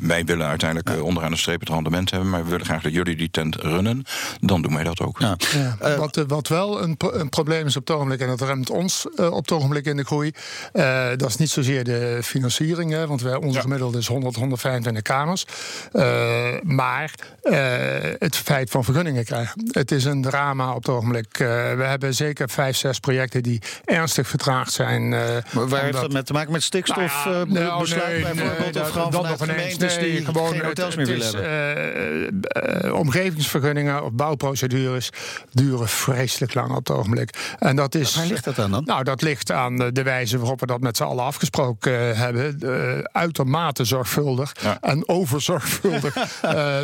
wij 0.00 0.24
willen 0.24 0.46
uiteindelijk 0.46 1.02
onderaan 1.02 1.30
de 1.30 1.36
streep 1.36 1.60
het 1.60 1.68
rendement 1.68 2.10
hebben, 2.10 2.30
maar 2.30 2.44
we 2.44 2.50
willen 2.50 2.66
graag 2.66 2.82
dat 2.82 2.92
jullie 2.92 3.16
die 3.16 3.30
tent 3.30 3.54
runnen. 3.54 4.02
Dan 4.40 4.62
doen 4.62 4.74
wij 4.74 4.84
dat 4.84 5.00
ook. 5.00 5.20
Ja. 5.20 5.36
Ja. 5.52 5.96
wat, 5.96 6.24
wat 6.26 6.48
wel 6.48 6.82
een, 6.82 6.96
een, 6.98 7.28
probleem 7.28 7.66
is 7.66 7.76
op 7.76 7.86
het 7.86 7.96
ogenblik, 7.96 8.20
en 8.20 8.26
dat 8.26 8.40
remt 8.40 8.70
ons 8.70 9.06
op 9.16 9.42
het 9.42 9.52
ogenblik 9.52 9.86
in 9.86 9.96
de 9.96 10.04
groei, 10.04 10.32
dat 11.16 11.28
is 11.28 11.36
niet 11.36 11.50
zozeer 11.50 11.84
de 11.84 12.18
financiering, 12.22 12.90
hè, 12.90 13.06
want 13.06 13.20
wij, 13.20 13.34
onze 13.34 13.68
gemiddelde 13.74 13.98
is 13.98 14.06
100, 14.06 14.34
125 14.34 15.02
kamers. 15.02 15.46
Uh, 15.92 16.04
maar 16.62 17.10
uh, 17.42 17.56
het 18.18 18.36
feit 18.36 18.70
van 18.70 18.84
vergunningen 18.84 19.24
krijgen. 19.24 19.70
Het 19.70 19.90
is 19.90 20.04
een 20.04 20.22
drama 20.22 20.70
op 20.70 20.76
het 20.76 20.88
ogenblik. 20.88 21.38
Uh, 21.38 21.48
we 21.74 21.82
hebben 21.82 22.14
zeker 22.14 22.48
vijf, 22.48 22.76
zes 22.76 22.98
projecten 22.98 23.42
die 23.42 23.62
ernstig 23.84 24.28
vertraagd 24.28 24.72
zijn. 24.72 25.08
maar 25.08 25.42
waar 25.52 25.62
omdat... 25.62 25.80
heeft 25.80 26.00
dat 26.00 26.12
met 26.12 26.26
te 26.26 26.32
maken 26.32 26.52
met 26.52 26.62
stikstof? 26.62 27.24
Nou 27.24 27.36
ja, 27.36 27.64
nou, 27.64 27.88
bijvoorbeeld? 27.88 28.74
Nee, 28.74 28.82
of 28.82 28.90
gewoon 28.90 29.50
ineens 29.50 29.76
nee, 29.78 29.98
die 29.98 30.24
gewoon 30.24 30.52
geen 30.52 30.64
hotels 30.64 30.96
meer 30.96 31.06
willen 31.06 31.26
hebben? 31.26 32.94
omgevingsvergunningen 32.94 34.04
of 34.04 34.12
bouwprocedures 34.12 35.10
duren 35.52 35.88
vreselijk 35.88 36.54
lang 36.54 36.70
op 36.70 36.76
het 36.76 36.90
ogenblik. 36.90 37.54
En 37.58 37.76
dat 37.76 37.94
is, 37.94 38.16
waar 38.16 38.26
ligt 38.26 38.44
dat 38.44 38.58
aan 38.58 38.70
dan? 38.70 38.84
Nou, 38.84 39.04
dat 39.04 39.22
ligt 39.22 39.50
aan 39.52 39.76
de 39.76 40.02
wijze 40.02 40.38
waarop 40.38 40.60
we 40.60 40.66
dat 40.66 40.80
met 40.80 40.96
z'n 40.96 41.02
allen 41.02 41.24
afgesproken 41.24 42.16
hebben. 42.16 42.58
uitermate 43.12 43.63
zorgvuldig 43.72 44.52
ja. 44.62 44.78
en 44.80 45.08
overzorgvuldig 45.08 46.16
uh, 46.16 46.22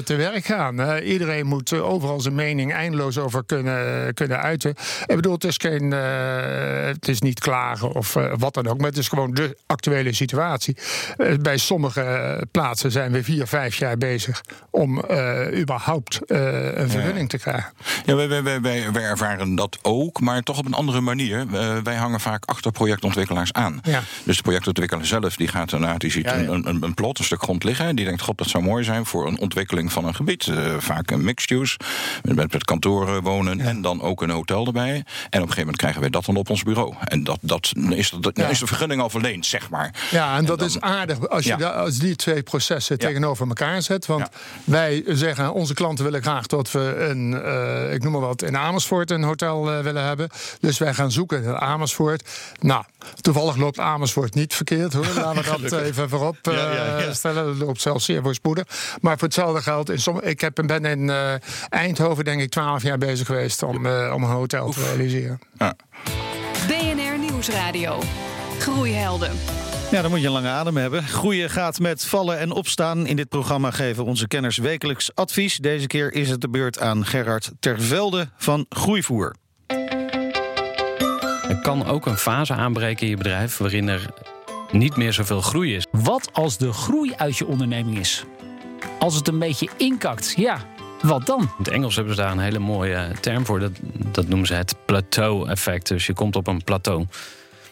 te 0.09 0.15
werk 0.15 0.45
gaan. 0.45 0.81
Uh, 0.81 1.11
iedereen 1.11 1.47
moet 1.47 1.73
uh, 1.73 1.91
overal 1.91 2.21
zijn 2.21 2.35
mening 2.35 2.73
eindeloos 2.73 3.19
over 3.19 3.45
kunnen, 3.45 4.15
kunnen 4.15 4.41
uiten. 4.41 4.71
Ik 5.07 5.17
bedoel, 5.17 5.33
het 5.33 5.45
is, 5.45 5.57
geen, 5.57 5.91
het 5.91 7.09
is 7.09 7.21
niet 7.21 7.41
klagen 7.41 7.93
of 7.93 8.17
wat 8.39 8.55
dan 8.55 8.67
ook, 8.67 8.79
maar 8.79 8.89
het 8.89 8.99
is 8.99 9.09
gewoon 9.09 9.35
de 9.35 9.57
actuele 9.67 10.13
situatie. 10.13 10.77
bij 11.41 11.57
sommige 11.57 12.47
plaatsen 12.51 12.91
zijn 12.91 13.13
we 13.13 13.25
vier, 13.25 13.47
vijf 13.47 13.77
jaar 13.77 13.99
bezig 13.99 14.45
om 14.71 15.05
überhaupt 15.55 16.21
een 16.27 16.91
vergunning 16.91 17.29
te 17.29 17.39
krijgen. 17.39 17.73
Ja, 18.05 18.15
wij, 18.15 18.29
wij, 18.29 18.43
wij, 18.43 18.63
wij, 18.93 19.03
ervaren 19.03 19.55
dat 19.55 19.79
ook, 19.83 20.21
maar 20.21 20.43
toch 20.43 20.59
op 20.59 20.67
een 20.67 20.75
andere 20.75 21.01
manier. 21.01 21.47
wij 21.83 21.97
hangen 21.97 22.21
vaak 22.21 22.45
achter 22.45 22.73
projectontwikkelaars 22.73 23.53
aan. 23.53 23.81
Ja. 23.83 24.03
Dus 24.25 24.37
de 24.37 24.43
projectontwikkelaar 24.43 25.07
zelf 25.07 25.37
die 25.37 25.49
gaat 25.49 25.71
daarna, 25.71 25.99
die 25.99 26.11
ziet 26.11 26.27
een, 26.27 26.60
een, 26.67 26.75
een, 26.75 26.83
een 26.83 26.95
plot, 26.95 27.19
een 27.19 27.25
stuk 27.25 27.43
grond 27.43 27.65
liggen. 27.65 27.97
Die 27.97 28.05
denkt, 28.05 28.23
god, 28.23 28.39
dat 28.39 28.49
zou 28.49 28.65
mooi 28.65 28.85
zijn 28.85 29.07
voor 29.07 29.27
een 29.27 29.39
ontwikkeling 29.39 29.93
van 29.93 30.05
een 30.05 30.15
gebied. 30.15 30.47
Uh, 30.47 30.75
vaak 30.79 31.11
een 31.11 31.25
mixed 31.25 31.51
use, 31.51 31.77
met, 32.23 32.53
met 32.53 32.65
kantoren 32.65 33.23
wonen 33.23 33.61
en 33.61 33.83
dan 33.83 34.03
ook 34.03 34.23
een 34.23 34.31
hotel 34.31 34.67
erbij. 34.67 34.91
En 34.91 34.97
op 34.97 35.05
een 35.33 35.41
gegeven 35.41 35.59
moment 35.59 35.77
krijgen 35.77 36.01
wij 36.01 36.11
dat 36.11 36.25
dan 36.25 36.37
op 36.37 36.51
ons 36.51 36.63
bureau. 36.63 36.95
En 37.05 37.25
dat, 37.25 37.39
dat, 37.41 37.73
is, 37.89 38.13
dat, 38.21 38.37
ja. 38.37 38.49
is 38.49 38.59
de 38.59 38.67
vergunning 38.67 39.01
al 39.01 39.11
verleend, 39.11 39.47
zeg 39.47 39.71
maar. 39.71 39.95
Ja, 40.11 40.37
en, 40.37 40.45
dat 40.45 40.63
is 40.63 40.81
aardig 40.81 41.29
als 41.29 41.45
je 41.45 41.73
als 41.73 41.99
die 41.99 42.17
twee 42.17 42.43
processen 42.43 42.99
tegenover 42.99 43.47
elkaar 43.47 43.83
zet. 43.83 44.07
Want 44.07 44.29
wij 44.65 45.03
zeggen, 45.07 45.53
onze 45.53 45.75
klanten 45.75 46.05
willen 46.05 46.23
graag 46.23 46.47
dat 46.47 46.71
we 46.71 47.07
een, 47.11 47.31
uh, 47.31 47.93
ik 47.93 48.03
noem 48.03 48.13
maar 48.13 48.21
wat, 48.21 48.43
in 48.43 48.57
Amersfoort 48.57 49.11
een 49.11 49.23
hotel 49.23 49.73
uh, 49.73 49.81
willen 49.81 50.05
hebben. 50.05 50.29
Dus 50.61 50.79
wij 50.79 50.95
gaan 50.95 51.13
zoeken 51.13 51.43
in 51.43 51.57
Amersfoort. 51.57 52.29
Nou, 52.61 52.85
toevallig 53.21 53.57
loopt 53.57 53.79
Amersfoort 53.79 54.35
niet 54.35 54.55
verkeerd 54.55 54.93
hoor. 54.93 55.07
Laten 55.15 55.61
we 55.61 55.69
dat 55.69 55.81
even 55.81 56.09
voorop 56.09 56.37
ja, 56.53 56.99
ja, 56.99 57.13
stellen. 57.13 57.47
Dat 57.47 57.67
loopt 57.67 57.81
zelfs 57.81 58.05
zeer 58.05 58.23
voorspoedig. 58.23 58.65
Maar 59.01 59.19
voor 59.19 59.27
hetzelfde 59.27 59.63
geld, 59.63 59.91
in 59.91 59.99
som, 59.99 60.21
ik 60.21 60.41
heb, 60.41 60.63
ben 60.67 60.85
in 60.85 61.11
Eindhoven 61.69 62.25
denk 62.25 62.41
ik 62.41 62.51
twaalf 62.51 62.83
jaar 62.83 62.99
bezig 62.99 63.27
geweest 63.27 63.63
om, 63.63 63.77
om 63.87 64.23
een 64.23 64.31
hotel 64.31 64.67
Oef. 64.67 64.75
te 64.75 64.85
realiseren. 64.85 65.39
BNR 66.67 67.19
Nieuwsradio. 67.19 67.99
Groeihelden. 68.59 69.33
Ja, 69.91 70.03
dan 70.03 70.11
moet 70.11 70.21
je 70.21 70.27
een 70.27 70.33
lange 70.33 70.49
adem 70.49 70.77
hebben. 70.77 71.03
Groeien 71.03 71.51
gaat 71.51 71.79
met 71.79 72.05
vallen 72.05 72.39
en 72.39 72.51
opstaan. 72.51 73.07
In 73.07 73.17
dit 73.17 73.29
programma 73.29 73.71
geven 73.71 74.05
onze 74.05 74.29
kenners 74.29 74.57
wekelijks 74.57 75.15
advies. 75.15 75.57
Deze 75.57 75.87
keer 75.87 76.13
is 76.13 76.31
het 76.31 76.41
de 76.41 76.49
beurt 76.49 76.81
aan 76.81 77.07
Gerard 77.07 77.51
Tervelde 77.61 78.29
van 78.37 78.67
Groeivoer. 78.69 79.35
Er 81.49 81.61
kan 81.63 81.87
ook 81.87 82.07
een 82.07 82.17
fase 82.17 82.55
aanbreken 82.55 83.03
in 83.03 83.09
je 83.09 83.17
bedrijf 83.17 83.57
waarin 83.57 83.89
er 83.89 84.07
niet 84.73 84.97
meer 84.97 85.13
zoveel 85.13 85.41
groei 85.41 85.75
is. 85.75 85.87
Wat 85.91 86.31
als 86.33 86.59
de 86.59 86.73
groei 86.73 87.15
uit 87.17 87.37
je 87.37 87.47
onderneming 87.47 87.99
is? 87.99 88.25
Als 88.99 89.15
het 89.15 89.29
een 89.29 89.39
beetje 89.39 89.69
inkakt, 89.77 90.33
ja, 90.37 90.59
wat 91.03 91.27
dan? 91.27 91.41
In 91.41 91.49
het 91.59 91.69
Engels 91.69 91.97
hebben 91.97 92.15
ze 92.15 92.21
daar 92.21 92.33
een 92.33 92.39
hele 92.39 92.59
mooie 92.59 93.11
term 93.21 93.47
voor. 93.47 93.61
Dat, 93.61 93.73
dat 94.13 94.29
noemen 94.29 94.47
ze 94.47 94.55
het 94.55 94.75
plateau-effect. 94.85 95.89
Dus 95.89 96.07
je 96.07 96.13
komt 96.13 96.37
op 96.37 96.47
een 96.47 96.65
plateau. 96.65 97.07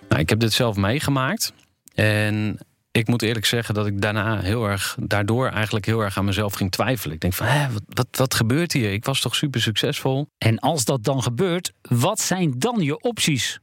Nou, 0.08 0.20
ik 0.20 0.28
heb 0.28 0.40
dit 0.40 0.52
zelf 0.52 0.76
meegemaakt. 0.76 1.52
En 1.94 2.58
ik 2.92 3.08
moet 3.08 3.22
eerlijk 3.22 3.46
zeggen 3.46 3.74
dat 3.74 3.86
ik 3.86 4.00
daarna 4.00 4.40
heel 4.40 4.66
erg, 4.66 4.96
daardoor 5.00 5.48
eigenlijk 5.48 5.86
heel 5.86 6.00
erg 6.00 6.18
aan 6.18 6.24
mezelf 6.24 6.54
ging 6.54 6.70
twijfelen. 6.70 7.14
Ik 7.14 7.20
denk 7.20 7.34
van, 7.34 7.46
wat, 7.72 7.82
wat, 7.88 8.06
wat 8.10 8.34
gebeurt 8.34 8.72
hier? 8.72 8.92
Ik 8.92 9.04
was 9.04 9.20
toch 9.20 9.34
super 9.34 9.60
succesvol? 9.60 10.28
En 10.38 10.58
als 10.58 10.84
dat 10.84 11.04
dan 11.04 11.22
gebeurt, 11.22 11.72
wat 11.88 12.20
zijn 12.20 12.54
dan 12.58 12.80
je 12.80 13.00
opties? 13.00 13.60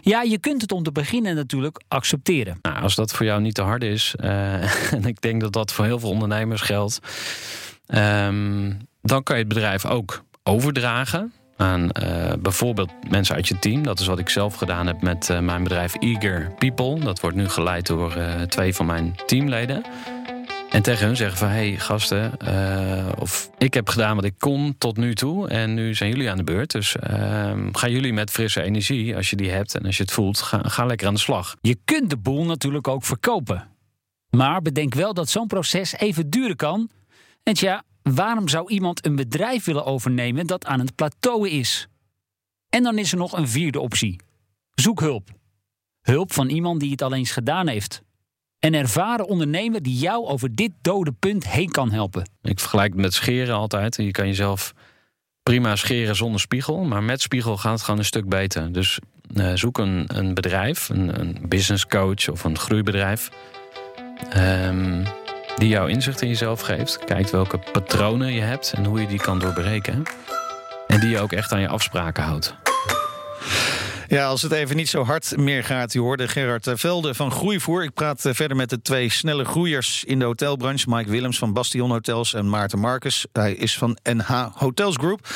Ja, 0.00 0.22
je 0.22 0.38
kunt 0.38 0.62
het 0.62 0.72
om 0.72 0.82
te 0.82 0.92
beginnen 0.92 1.34
natuurlijk 1.34 1.80
accepteren. 1.88 2.58
Nou, 2.62 2.82
als 2.82 2.94
dat 2.94 3.12
voor 3.12 3.26
jou 3.26 3.40
niet 3.40 3.54
te 3.54 3.62
hard 3.62 3.82
is, 3.82 4.14
uh, 4.20 4.92
en 4.96 5.04
ik 5.04 5.20
denk 5.20 5.40
dat 5.40 5.52
dat 5.52 5.72
voor 5.72 5.84
heel 5.84 5.98
veel 5.98 6.10
ondernemers 6.10 6.60
geldt, 6.60 7.00
um, 7.86 8.76
dan 9.02 9.22
kan 9.22 9.36
je 9.36 9.42
het 9.42 9.52
bedrijf 9.52 9.84
ook 9.84 10.24
overdragen 10.42 11.32
aan 11.56 11.90
uh, 12.02 12.32
bijvoorbeeld 12.38 12.90
mensen 13.08 13.34
uit 13.34 13.48
je 13.48 13.58
team. 13.58 13.82
Dat 13.82 14.00
is 14.00 14.06
wat 14.06 14.18
ik 14.18 14.28
zelf 14.28 14.54
gedaan 14.54 14.86
heb 14.86 15.02
met 15.02 15.28
uh, 15.28 15.38
mijn 15.38 15.62
bedrijf 15.62 15.94
Eager 15.94 16.52
People. 16.58 17.00
Dat 17.00 17.20
wordt 17.20 17.36
nu 17.36 17.48
geleid 17.48 17.86
door 17.86 18.16
twee 18.48 18.74
van 18.74 18.86
mijn 18.86 19.14
teamleden. 19.26 19.82
En 20.76 20.82
tegen 20.82 21.06
hun 21.06 21.16
zeggen 21.16 21.38
van, 21.38 21.48
hey, 21.48 21.76
gasten, 21.78 22.32
of 23.18 23.50
ik 23.58 23.74
heb 23.74 23.88
gedaan 23.88 24.16
wat 24.16 24.24
ik 24.24 24.34
kon 24.38 24.74
tot 24.78 24.96
nu 24.96 25.14
toe 25.14 25.48
en 25.48 25.74
nu 25.74 25.94
zijn 25.94 26.10
jullie 26.10 26.30
aan 26.30 26.36
de 26.36 26.44
beurt. 26.44 26.70
Dus 26.70 26.96
ehm, 26.96 27.68
gaan 27.72 27.90
jullie 27.90 28.12
met 28.12 28.30
frisse 28.30 28.62
energie, 28.62 29.16
als 29.16 29.30
je 29.30 29.36
die 29.36 29.50
hebt 29.50 29.74
en 29.74 29.86
als 29.86 29.96
je 29.96 30.02
het 30.02 30.12
voelt, 30.12 30.40
ga, 30.40 30.60
ga 30.62 30.84
lekker 30.84 31.06
aan 31.06 31.14
de 31.14 31.20
slag. 31.20 31.56
Je 31.60 31.78
kunt 31.84 32.10
de 32.10 32.16
boel 32.16 32.44
natuurlijk 32.44 32.88
ook 32.88 33.04
verkopen. 33.04 33.68
Maar 34.30 34.62
bedenk 34.62 34.94
wel 34.94 35.14
dat 35.14 35.28
zo'n 35.28 35.46
proces 35.46 35.92
even 35.92 36.30
duren 36.30 36.56
kan. 36.56 36.90
En 37.42 37.54
tja, 37.54 37.84
Waarom 38.14 38.48
zou 38.48 38.70
iemand 38.70 39.06
een 39.06 39.16
bedrijf 39.16 39.64
willen 39.64 39.84
overnemen 39.84 40.46
dat 40.46 40.66
aan 40.66 40.80
het 40.80 40.94
plateau 40.94 41.48
is? 41.48 41.88
En 42.68 42.82
dan 42.82 42.98
is 42.98 43.12
er 43.12 43.18
nog 43.18 43.32
een 43.32 43.48
vierde 43.48 43.80
optie. 43.80 44.20
Zoek 44.74 45.00
hulp. 45.00 45.30
Hulp 46.00 46.32
van 46.32 46.48
iemand 46.48 46.80
die 46.80 46.90
het 46.90 47.02
al 47.02 47.14
eens 47.14 47.30
gedaan 47.30 47.68
heeft. 47.68 48.02
Een 48.66 48.74
ervaren 48.74 49.26
ondernemer 49.26 49.82
die 49.82 49.98
jou 49.98 50.26
over 50.26 50.54
dit 50.54 50.70
dode 50.80 51.12
punt 51.12 51.48
heen 51.48 51.70
kan 51.70 51.90
helpen. 51.90 52.30
Ik 52.42 52.60
vergelijk 52.60 52.92
het 52.92 53.00
met 53.00 53.14
scheren 53.14 53.54
altijd. 53.54 53.96
Je 53.96 54.10
kan 54.10 54.26
jezelf 54.26 54.72
prima 55.42 55.76
scheren 55.76 56.16
zonder 56.16 56.40
spiegel. 56.40 56.84
Maar 56.84 57.02
met 57.02 57.20
spiegel 57.20 57.56
gaat 57.56 57.72
het 57.72 57.82
gewoon 57.82 57.98
een 57.98 58.06
stuk 58.06 58.28
beter. 58.28 58.72
Dus 58.72 58.98
uh, 59.34 59.52
zoek 59.54 59.78
een, 59.78 60.04
een 60.06 60.34
bedrijf, 60.34 60.88
een, 60.88 61.20
een 61.20 61.38
business 61.48 61.86
coach 61.86 62.28
of 62.28 62.44
een 62.44 62.58
groeibedrijf. 62.58 63.30
Um, 64.36 65.02
die 65.56 65.68
jou 65.68 65.90
inzicht 65.90 66.22
in 66.22 66.28
jezelf 66.28 66.60
geeft. 66.60 67.04
Kijkt 67.04 67.30
welke 67.30 67.58
patronen 67.72 68.32
je 68.32 68.40
hebt 68.40 68.72
en 68.76 68.84
hoe 68.84 69.00
je 69.00 69.06
die 69.06 69.20
kan 69.20 69.38
doorbreken. 69.38 70.02
En 70.86 71.00
die 71.00 71.08
je 71.08 71.20
ook 71.20 71.32
echt 71.32 71.52
aan 71.52 71.60
je 71.60 71.68
afspraken 71.68 72.22
houdt. 72.22 72.65
Ja, 74.08 74.26
als 74.26 74.42
het 74.42 74.52
even 74.52 74.76
niet 74.76 74.88
zo 74.88 75.04
hard 75.04 75.36
meer 75.36 75.64
gaat. 75.64 75.94
U 75.94 76.00
hoorde 76.00 76.28
Gerard 76.28 76.68
Velde 76.74 77.14
van 77.14 77.30
Groeivoer. 77.30 77.82
Ik 77.82 77.94
praat 77.94 78.24
eh, 78.24 78.34
verder 78.34 78.56
met 78.56 78.70
de 78.70 78.82
twee 78.82 79.10
snelle 79.10 79.44
groeiers 79.44 80.04
in 80.04 80.18
de 80.18 80.24
hotelbranche. 80.24 80.86
Mike 80.88 81.10
Willems 81.10 81.38
van 81.38 81.52
Bastion 81.52 81.90
Hotels 81.90 82.34
en 82.34 82.48
Maarten 82.48 82.78
Marcus. 82.78 83.26
Hij 83.32 83.52
is 83.52 83.78
van 83.78 83.98
NH 84.02 84.46
Hotels 84.52 84.96
Group. 84.96 85.28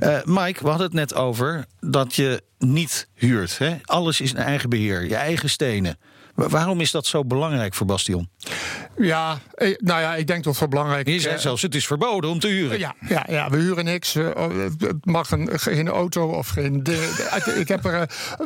Uh, 0.00 0.18
Mike, 0.24 0.62
we 0.62 0.68
hadden 0.68 0.86
het 0.86 0.96
net 0.96 1.14
over 1.14 1.64
dat 1.80 2.14
je 2.14 2.42
niet 2.58 3.08
huurt. 3.14 3.58
Hè? 3.58 3.76
Alles 3.84 4.20
is 4.20 4.30
in 4.30 4.36
eigen 4.36 4.70
beheer, 4.70 5.04
je 5.04 5.16
eigen 5.16 5.50
stenen. 5.50 5.98
Waarom 6.36 6.80
is 6.80 6.90
dat 6.90 7.06
zo 7.06 7.24
belangrijk 7.24 7.74
voor 7.74 7.86
Bastion? 7.86 8.28
Ja, 8.98 9.38
eh, 9.54 9.74
nou 9.78 10.00
ja, 10.00 10.14
ik 10.14 10.26
denk 10.26 10.44
dat 10.44 10.58
het 10.58 10.70
belangrijk 10.70 11.06
is. 11.06 11.22
Zegt 11.22 11.40
zelfs, 11.40 11.62
het 11.62 11.74
is 11.74 11.86
verboden 11.86 12.30
om 12.30 12.38
te 12.38 12.48
huren. 12.48 12.78
Ja, 12.78 12.94
ja, 13.08 13.26
ja 13.28 13.50
we 13.50 13.56
huren 13.56 13.84
niks. 13.84 14.14
Eh, 14.14 14.26
oh, 14.34 14.58
het 14.78 15.04
mag 15.04 15.30
een, 15.30 15.48
geen 15.52 15.88
auto 15.88 16.28
of 16.28 16.48
geen... 16.48 16.84
ik 17.56 17.68
heb 17.68 17.84
er 17.84 17.94
uh, 17.94 18.02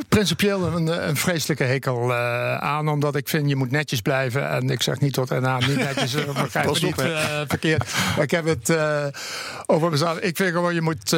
principieel 0.09 0.67
een, 0.67 1.09
een, 1.09 1.17
vreselijke 1.17 1.65
hekel 1.65 2.15
aan. 2.15 2.89
Omdat 2.89 3.17
ik 3.17 3.29
vind, 3.29 3.49
je 3.49 3.57
moet 3.57 3.71
netjes 3.71 4.01
blijven. 4.01 4.49
En 4.51 4.71
ik 4.71 4.83
zeg 4.83 5.01
niet 5.01 5.13
tot 5.13 5.31
en 5.31 5.47
aan 5.47 5.63
niet 5.67 5.77
netjes. 5.77 6.15
begrijp 6.15 6.67
me 6.73 6.79
niet 6.81 7.03
verkeerd. 7.49 7.93
Maar 8.17 8.25
ik 8.25 8.31
heb 8.31 8.45
het 8.45 8.77
over 9.67 9.91
mezelf. 9.91 10.19
Ik 10.19 10.37
vind 10.37 10.53
gewoon, 10.53 10.75
je 10.75 10.83
moet... 10.83 11.13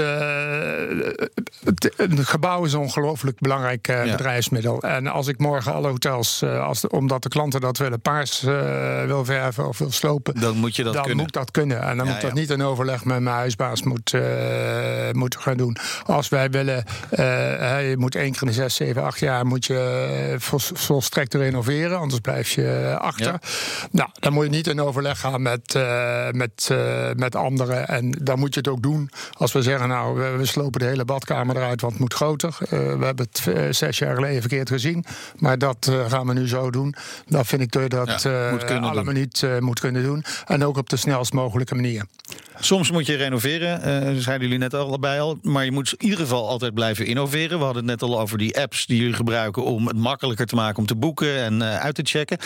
een 1.96 2.26
gebouw 2.26 2.64
is 2.64 2.72
een 2.72 2.80
ongelooflijk 2.80 3.38
belangrijk 3.38 3.87
bedrijfsmiddel. 4.04 4.82
En 4.82 5.06
als 5.06 5.26
ik 5.26 5.38
morgen 5.38 5.72
alle 5.72 5.88
hotels 5.88 6.42
als 6.62 6.87
omdat 6.87 7.22
de 7.22 7.29
klanten 7.29 7.61
dat 7.61 7.79
willen, 7.79 8.01
paars 8.01 8.42
uh, 8.42 9.05
wil 9.05 9.25
verven 9.25 9.68
of 9.68 9.79
wil 9.79 9.90
slopen. 9.90 10.40
Dan 10.40 10.57
moet 10.57 10.77
je 10.77 10.83
dat 10.83 10.92
dan 10.92 11.03
kunnen. 11.03 11.22
moet 11.22 11.33
dat 11.33 11.51
kunnen. 11.51 11.83
En 11.83 11.96
dan 11.96 12.07
moet 12.07 12.20
dat 12.20 12.33
niet 12.33 12.51
in 12.51 12.62
overleg 12.62 13.05
met 13.05 13.20
mijn 13.20 13.37
huisbaas 13.37 13.83
moet, 13.83 14.12
uh, 14.12 14.22
moeten 15.12 15.40
gaan 15.40 15.57
doen. 15.57 15.77
Als 16.07 16.29
wij 16.29 16.51
willen, 16.51 16.85
uh, 17.11 17.90
je 17.90 17.96
moet 17.98 18.14
één 18.14 18.33
keer 18.33 18.42
in 18.42 18.46
de 18.46 18.53
zes, 18.53 18.75
zeven, 18.75 19.03
acht 19.03 19.18
jaar 19.18 19.46
moet 19.46 19.66
je 19.66 20.35
vol, 20.38 20.59
volstrekt 20.59 21.35
renoveren, 21.35 21.98
anders 21.98 22.20
blijf 22.20 22.51
je 22.51 22.96
achter. 23.01 23.40
Nou, 23.90 24.09
dan 24.12 24.33
moet 24.33 24.44
je 24.44 24.51
niet 24.51 24.66
in 24.66 24.81
overleg 24.81 25.20
gaan 25.20 25.42
met, 25.42 25.79
met, 26.31 26.70
met 27.16 27.37
anderen. 27.37 27.88
En 27.88 28.11
dan 28.11 28.38
moet 28.38 28.55
je 28.55 28.61
het 28.61 28.68
ook 28.68 28.83
doen 28.83 29.11
als 29.33 29.53
we 29.53 29.62
zeggen, 29.62 29.88
nou, 29.88 30.18
we, 30.18 30.37
we 30.37 30.46
slopen 30.46 30.81
de 30.81 30.87
hele 30.87 31.05
badkamer 31.05 31.57
eruit, 31.57 31.81
want 31.81 31.92
het 31.92 32.03
moet 32.03 32.14
groter. 32.14 32.57
we 32.68 33.05
hebben 33.05 33.29
het 33.31 33.77
zes 33.77 33.98
jaar 33.98 34.14
geleden 34.14 34.40
verkeerd 34.40 34.68
gezien. 34.68 35.05
Maar 35.38 35.59
dat 35.59 35.92
gaan 36.09 36.27
we 36.27 36.33
nu 36.33 36.48
zo 36.52 36.70
doen. 36.70 36.94
Dan 37.26 37.44
vind 37.44 37.62
ik 37.62 37.90
dat 37.90 38.22
ja, 38.22 38.50
moet 38.50 38.70
uh, 38.70 38.82
allemaal 38.82 39.14
niet 39.14 39.42
uh, 39.44 39.58
moet 39.58 39.80
kunnen 39.80 40.02
doen. 40.02 40.24
En 40.46 40.64
ook 40.64 40.76
op 40.76 40.88
de 40.88 40.96
snelst 40.96 41.32
mogelijke 41.32 41.74
manier. 41.74 42.04
Soms 42.60 42.90
moet 42.90 43.06
je 43.06 43.14
renoveren, 43.14 43.78
uh, 43.78 44.20
zeiden 44.20 44.46
jullie 44.46 44.58
net 44.58 44.74
allebei 44.74 45.20
al. 45.20 45.38
Maar 45.42 45.64
je 45.64 45.72
moet 45.72 45.94
in 45.98 46.04
ieder 46.04 46.18
geval 46.18 46.48
altijd 46.48 46.74
blijven 46.74 47.06
innoveren. 47.06 47.58
We 47.58 47.64
hadden 47.64 47.88
het 47.88 48.00
net 48.00 48.10
al 48.10 48.20
over 48.20 48.38
die 48.38 48.58
apps 48.58 48.86
die 48.86 48.98
jullie 48.98 49.14
gebruiken 49.14 49.64
om 49.64 49.86
het 49.86 49.96
makkelijker 49.96 50.46
te 50.46 50.54
maken 50.54 50.78
om 50.78 50.86
te 50.86 50.96
boeken 50.96 51.36
en 51.36 51.62
uit 51.62 51.94
te 51.94 52.02
checken. 52.04 52.38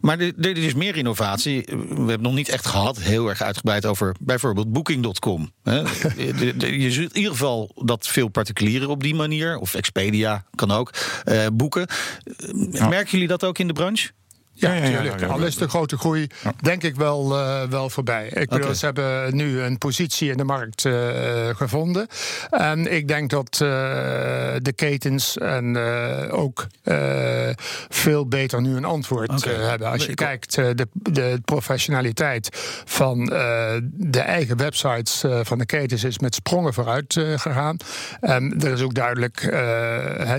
Maar 0.00 0.18
er 0.18 0.56
is 0.56 0.74
meer 0.74 0.96
innovatie. 0.96 1.64
We 1.88 1.94
hebben 1.94 2.22
nog 2.22 2.34
niet 2.34 2.48
echt 2.48 2.66
gehad, 2.66 2.98
heel 2.98 3.28
erg 3.28 3.42
uitgebreid 3.42 3.86
over 3.86 4.14
bijvoorbeeld 4.20 4.72
Booking.com. 4.72 5.52
je 5.64 6.90
ziet 6.90 7.12
in 7.12 7.16
ieder 7.16 7.32
geval 7.32 7.72
dat 7.84 8.06
veel 8.06 8.28
particulieren 8.28 8.88
op 8.88 9.02
die 9.02 9.14
manier, 9.14 9.58
of 9.58 9.74
Expedia 9.74 10.44
kan 10.54 10.70
ook, 10.70 10.92
boeken. 11.52 11.88
Merken 12.70 13.10
jullie 13.10 13.28
dat 13.28 13.44
ook 13.44 13.49
in 13.58 13.66
de 13.66 13.72
branche? 13.72 14.12
Ja, 14.60 14.78
natuurlijk. 14.78 15.22
Al 15.22 15.40
is 15.40 15.56
de 15.56 15.68
grote 15.68 15.98
groei, 15.98 16.26
denk 16.60 16.82
ik, 16.82 16.96
wel, 16.96 17.38
uh, 17.38 17.62
wel 17.62 17.90
voorbij. 17.90 18.26
Ik 18.26 18.48
bedoel, 18.48 18.74
ze 18.74 18.84
hebben 18.84 19.36
nu 19.36 19.60
een 19.60 19.78
positie 19.78 20.30
in 20.30 20.36
de 20.36 20.44
markt 20.44 20.84
uh, 20.84 20.94
gevonden. 21.54 22.06
En 22.50 22.92
ik 22.92 23.08
denk 23.08 23.30
dat 23.30 23.60
uh, 23.62 23.68
de 24.58 24.72
ketens 24.74 25.38
en 25.38 25.78
ook 26.30 26.66
veel 27.88 28.26
beter 28.26 28.60
nu 28.60 28.76
een 28.76 28.84
antwoord 28.84 29.30
okay. 29.30 29.54
hebben. 29.54 29.90
Als 29.90 30.06
je 30.06 30.14
kijkt, 30.14 30.54
de, 30.54 30.86
de 30.92 31.40
professionaliteit 31.44 32.48
van 32.84 33.24
de 33.84 34.20
eigen 34.20 34.56
websites 34.56 35.24
van 35.42 35.58
de 35.58 35.66
ketens 35.66 36.04
is 36.04 36.18
met 36.18 36.34
sprongen 36.34 36.74
vooruit 36.74 37.20
gegaan. 37.36 37.76
En 38.20 38.60
er 38.60 38.72
is 38.72 38.82
ook 38.82 38.94
duidelijk 38.94 39.40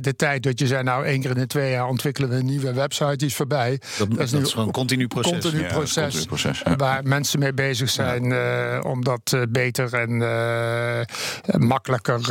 de 0.02 0.14
tijd 0.16 0.44
dat 0.44 0.60
je 0.60 0.68
zei, 0.68 0.84
nou, 0.84 1.06
één 1.06 1.22
keer 1.22 1.30
in 1.30 1.38
de 1.38 1.48
twee 1.48 1.72
jaar 1.72 1.88
ontwikkelen 1.88 2.30
we 2.30 2.36
een 2.36 2.46
nieuwe 2.46 2.74
website, 2.74 3.16
die 3.16 3.28
is 3.28 3.36
voorbij. 3.36 3.80
Dat 3.98 4.11
dat, 4.16 4.24
is 4.24 4.32
dat 4.32 4.40
nu 4.40 4.46
is 4.46 4.52
gewoon 4.52 4.68
een 4.68 4.74
continu 4.74 5.08
proces. 5.08 5.32
continu 5.32 5.64
Ja, 5.64 5.74
continu 5.74 6.26
proces, 6.26 6.62
ja. 6.64 6.76
waar 6.76 7.04
mensen 7.04 7.40
mee 7.40 7.54
bezig 7.54 7.90
zijn 7.90 8.32
eh, 8.32 8.80
om 8.84 9.04
dat 9.04 9.34
eh, 9.34 9.42
beter 9.50 9.94
en 9.94 10.22
eh, 10.22 11.58
makkelijker 11.58 12.22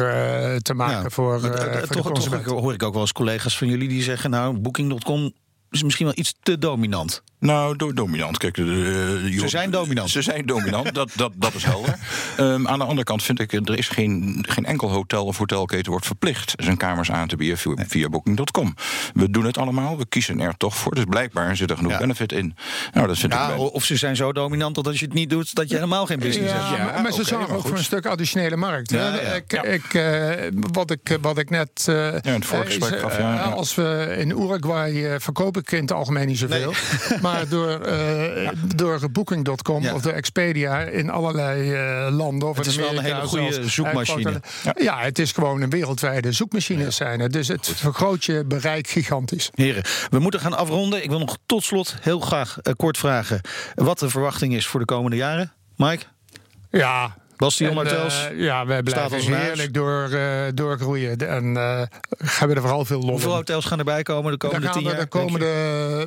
te 0.63 0.75
maken 0.75 1.11
voor, 1.11 1.41
Maar, 1.41 1.41
voor 1.41 1.53
de 1.53 1.87
toch, 1.89 2.13
toch 2.13 2.45
hoor 2.45 2.73
ik 2.73 2.83
ook 2.83 2.93
wel 2.93 3.03
eens 3.03 3.13
collega's 3.13 3.59
van 3.59 3.69
jullie 3.69 3.89
die 3.89 4.03
zeggen... 4.03 4.31
nou, 4.31 4.59
Booking.com 4.59 5.33
is 5.71 5.83
misschien 5.83 6.07
wel 6.07 6.15
iets 6.19 6.35
te 6.43 6.59
dominant. 6.59 7.23
Nou, 7.39 7.77
do- 7.77 7.93
dominant. 7.93 8.39
Kijk, 8.39 8.55
de, 8.55 8.65
de- 8.65 9.37
Ze 9.41 9.49
zijn 9.49 9.71
dominant. 9.71 10.11
Ze 10.11 10.23
zijn 10.23 10.47
dominant, 10.47 10.95
dat, 11.01 11.11
dat, 11.17 11.33
dat 11.37 11.55
is 11.55 11.65
helder. 11.65 11.99
Ehm, 12.37 12.67
aan 12.69 12.79
de 12.79 12.85
andere 12.85 13.05
kant 13.05 13.23
vind 13.23 13.41
ik, 13.41 13.53
er 13.53 13.79
is 13.79 13.89
geen, 13.89 14.45
geen 14.49 14.65
enkel 14.65 14.91
hotel 14.91 15.25
of 15.25 15.37
hotelketen 15.39 15.91
wordt 15.91 16.07
verplicht 16.07 16.53
zijn 16.57 16.77
kamers 16.77 17.11
aan 17.11 17.29
te 17.29 17.37
bieden 17.37 17.59
via, 17.59 17.75
via 17.89 18.09
Booking.com. 18.09 18.75
We 19.15 19.31
doen 19.31 19.45
het 19.45 19.59
allemaal, 19.59 19.99
we 19.99 20.07
kiezen 20.07 20.41
er 20.41 20.57
toch 20.57 20.77
voor. 20.77 20.95
Dus 20.95 21.05
blijkbaar 21.05 21.57
zit 21.57 21.71
er 21.71 21.77
genoeg 21.77 21.93
Ja. 21.93 21.99
benefit 21.99 22.33
in. 22.33 22.55
Nou, 22.93 23.07
dat 23.07 23.19
vind 23.19 23.33
Ja, 23.33 23.57
of 23.57 23.85
ze 23.85 23.97
zijn 23.97 24.17
zo 24.17 24.33
dominant 24.33 24.75
dat 24.75 24.87
als 24.87 24.99
je 24.99 25.05
het 25.05 25.15
niet 25.15 25.31
doet... 25.31 25.55
dat 25.55 25.69
je 25.69 25.75
helemaal 25.75 26.07
geen 26.07 26.19
business 26.19 26.53
Ja, 26.53 26.59
hebt. 26.67 26.79
Ja, 26.79 26.85
maar, 26.85 27.03
maar 27.03 27.13
ze 27.13 27.25
zorgen 27.25 27.49
maar 27.49 27.57
ook 27.59 27.67
voor 27.67 27.77
een 27.77 27.85
stuk 27.85 28.07
additionele 28.07 28.57
markt. 28.57 28.91
hè. 28.91 28.99
Ja, 28.99 29.15
ja. 29.15 29.33
Ik, 29.33 29.53
ik, 29.53 29.95
eh, 29.95 30.49
wat, 30.53 30.91
ik, 30.91 31.19
wat 31.21 31.39
ik 31.39 31.51
net. 31.51 31.85
eh, 31.89 32.07
in 32.07 32.33
het 32.33 32.45
vorige 32.47 32.67
eh, 32.67 32.75
gesprek 32.77 32.93
is, 32.95 33.01
gaf, 33.01 33.19
eh. 33.19 33.53
Als 33.53 33.75
we 33.75 34.15
in 34.19 34.31
Uruguay 34.31 35.05
eh, 35.05 35.15
verkoop 35.21 35.57
ik 35.61 35.73
in 35.73 35.81
het 35.81 35.93
algemeen 35.93 36.27
niet 36.27 36.39
zoveel. 36.39 36.73
Maar 37.23 37.49
door, 37.49 37.81
eh, 37.81 38.49
door 38.77 39.11
Booking.com 39.11 39.83
Ja. 39.83 39.95
of 39.95 40.03
door 40.03 40.13
Expedia 40.13 40.81
in 40.81 41.11
allerlei 41.11 41.73
eh, 41.73 42.17
landen. 42.17 42.49
Of 42.49 42.57
Het 42.57 42.67
is 42.67 42.77
wel 42.77 42.97
een 42.97 43.05
hele 43.05 43.21
goede 43.21 43.53
zelfs, 43.53 43.75
zoekmachine. 43.75 44.41
Ja. 44.65 44.75
ja, 44.79 45.01
het 45.01 45.19
is 45.19 45.33
gewoon 45.33 45.61
een 45.61 45.71
wereldwijde 45.71 46.33
zoekmachine 46.33 46.91
zijn 46.91 47.21
het. 47.21 47.33
Dus 47.33 47.49
het 47.49 47.73
vergroot 47.77 48.25
je 48.25 48.45
bereik 48.47 48.89
gigantisch. 48.89 49.51
Heren, 49.55 49.83
we 50.11 50.19
moeten 50.19 50.41
gaan 50.41 50.57
afronden. 50.57 51.03
Ik 51.03 51.09
wil 51.11 51.19
nog 51.19 51.37
tot 51.47 51.65
slot 51.65 51.97
heel 52.01 52.21
graag 52.21 52.59
eh, 52.63 52.73
kort 52.77 52.99
vragen... 52.99 53.41
wat 53.75 53.99
de 53.99 54.09
verwachting 54.11 54.55
is 54.55 54.67
voor 54.67 54.81
de 54.81 54.87
komende 54.87 55.17
jaren. 55.17 55.53
Mike? 55.77 56.05
Ja. 56.71 57.17
Bastion 57.41 57.71
En, 57.71 57.77
Hotels? 57.77 58.29
eh, 58.29 58.39
ja, 58.41 58.67
wij 58.67 58.83
blijven 58.83 59.37
heerlijk 59.41 59.75
door, 59.75 60.09
eh, 60.11 60.43
doorgroeien. 60.55 61.17
En 61.29 61.57
eh 61.57 61.83
hebben 62.39 62.57
er 62.57 62.63
vooral 62.63 62.85
veel 62.85 63.01
lol 63.01 63.11
Hoeveel 63.11 63.31
in. 63.31 63.37
hotels 63.37 63.65
gaan 63.65 63.79
erbij 63.79 64.03
komen 64.03 64.33
de 64.33 64.39
komende 64.39 64.69
tien 64.69 64.83
we, 64.83 64.89
jaar? 64.89 64.99
de 64.99 65.07
komende, 65.07 65.47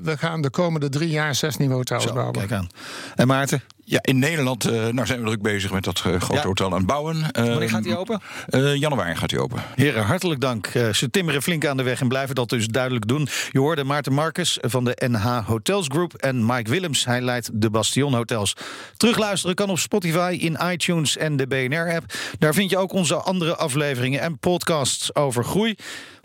we 0.04 0.17
gaan 0.17 0.41
de 0.41 0.50
komende 0.50 0.89
drie 0.89 1.10
jaar 1.10 1.36
zes 1.36 1.58
nieuwe 1.58 1.74
hotels 1.74 2.04
Zo, 2.04 2.13
bouwen. 2.13 2.34
kijk 2.34 2.52
aan. 2.52 2.69
En 3.15 3.28
Maarten, 3.28 3.62
Ja, 3.86 4.00
in 4.02 4.19
Nederland 4.19 4.65
eh, 4.65 4.72
nou 4.88 5.06
zijn 5.06 5.19
we 5.19 5.26
druk 5.26 5.41
bezig 5.41 5.72
met 5.72 5.84
dat 5.84 5.98
eh, 5.98 6.04
grote 6.04 6.34
Ja. 6.34 6.41
hotel 6.43 6.65
aan 6.72 6.78
het 6.78 6.86
bouwen. 6.86 7.26
wanneer 7.32 7.60
Ehm, 7.62 7.67
gaat 7.69 7.84
die 7.84 7.98
open? 7.98 8.22
eh, 8.50 8.76
januari 8.76 9.15
gaat 9.15 9.32
hij 9.32 9.39
open. 9.39 9.63
Heren, 9.76 10.04
hartelijk 10.04 10.41
dank. 10.41 10.67
Eh, 10.67 10.89
ze 10.93 11.10
timmeren 11.10 11.41
flink 11.41 11.65
aan 11.65 11.78
de 11.78 11.84
weg 11.84 12.02
en 12.02 12.08
blijven 12.08 12.36
dat 12.36 12.50
dus 12.50 12.67
duidelijk 12.67 13.08
doen. 13.08 13.28
Je 13.52 13.60
hoorde 13.60 13.84
Maarten 13.84 14.13
Marcus 14.13 14.58
van 14.62 14.84
de 14.84 14.98
NH 15.08 15.46
Hotels 15.48 15.86
Group 15.88 16.13
en 16.13 16.46
Mike 16.46 16.69
Willems. 16.69 17.06
Hij 17.06 17.22
leidt 17.22 17.50
de 17.54 17.69
Bastion 17.69 18.13
Hotels. 18.13 18.56
Terugluisteren 18.98 19.56
kan 19.56 19.69
op 19.69 19.80
Spotify, 19.80 20.38
in 20.39 20.58
iTunes 20.72 21.17
en 21.17 21.36
de 21.38 21.48
BNR-app. 21.48 22.13
Daar 22.39 22.54
vind 22.54 22.69
je 22.69 22.78
ook 22.78 22.91
onze 22.93 23.15
andere 23.15 23.56
afleveringen 23.56 24.19
en 24.22 24.38
podcasts 24.39 25.15
over 25.15 25.43
groei. 25.43 25.76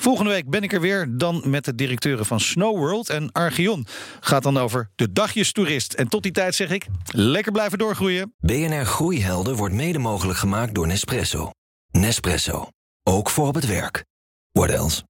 Volgende 0.03 0.31
week 0.31 0.51
ben 0.51 0.63
ik 0.63 0.73
er 0.73 0.81
weer, 0.81 1.17
dan 1.17 1.43
met 1.45 1.65
de 1.65 1.75
directeuren 1.75 2.27
van 2.27 2.41
Snow 2.41 2.77
World 2.77 3.09
en 3.09 3.33
Archeon. 3.33 3.87
Gaat 4.21 4.43
dan 4.43 4.57
over 4.57 4.91
de 4.95 5.13
dagjestoerist. 5.13 5.93
En 5.93 6.09
tot 6.09 6.23
die 6.23 6.33
tijd 6.33 6.55
zeg 6.55 6.71
ik, 6.71 6.87
lekker 7.11 7.53
blijven 7.53 7.79
doorgroeien. 7.79 8.35
BNR 8.39 8.87
Groeihelden 8.87 9.57
wordt 9.57 9.75
mede 9.75 9.99
mogelijk 9.99 10.39
gemaakt 10.39 10.75
door 10.75 10.87
Nespresso. 10.87 11.51
Nespresso. 11.91 12.69
Ook 13.03 13.31
voor 13.31 13.47
op 13.47 13.55
het 13.55 13.67
werk. 13.67 14.05
What 14.53 14.71
else? 14.71 15.08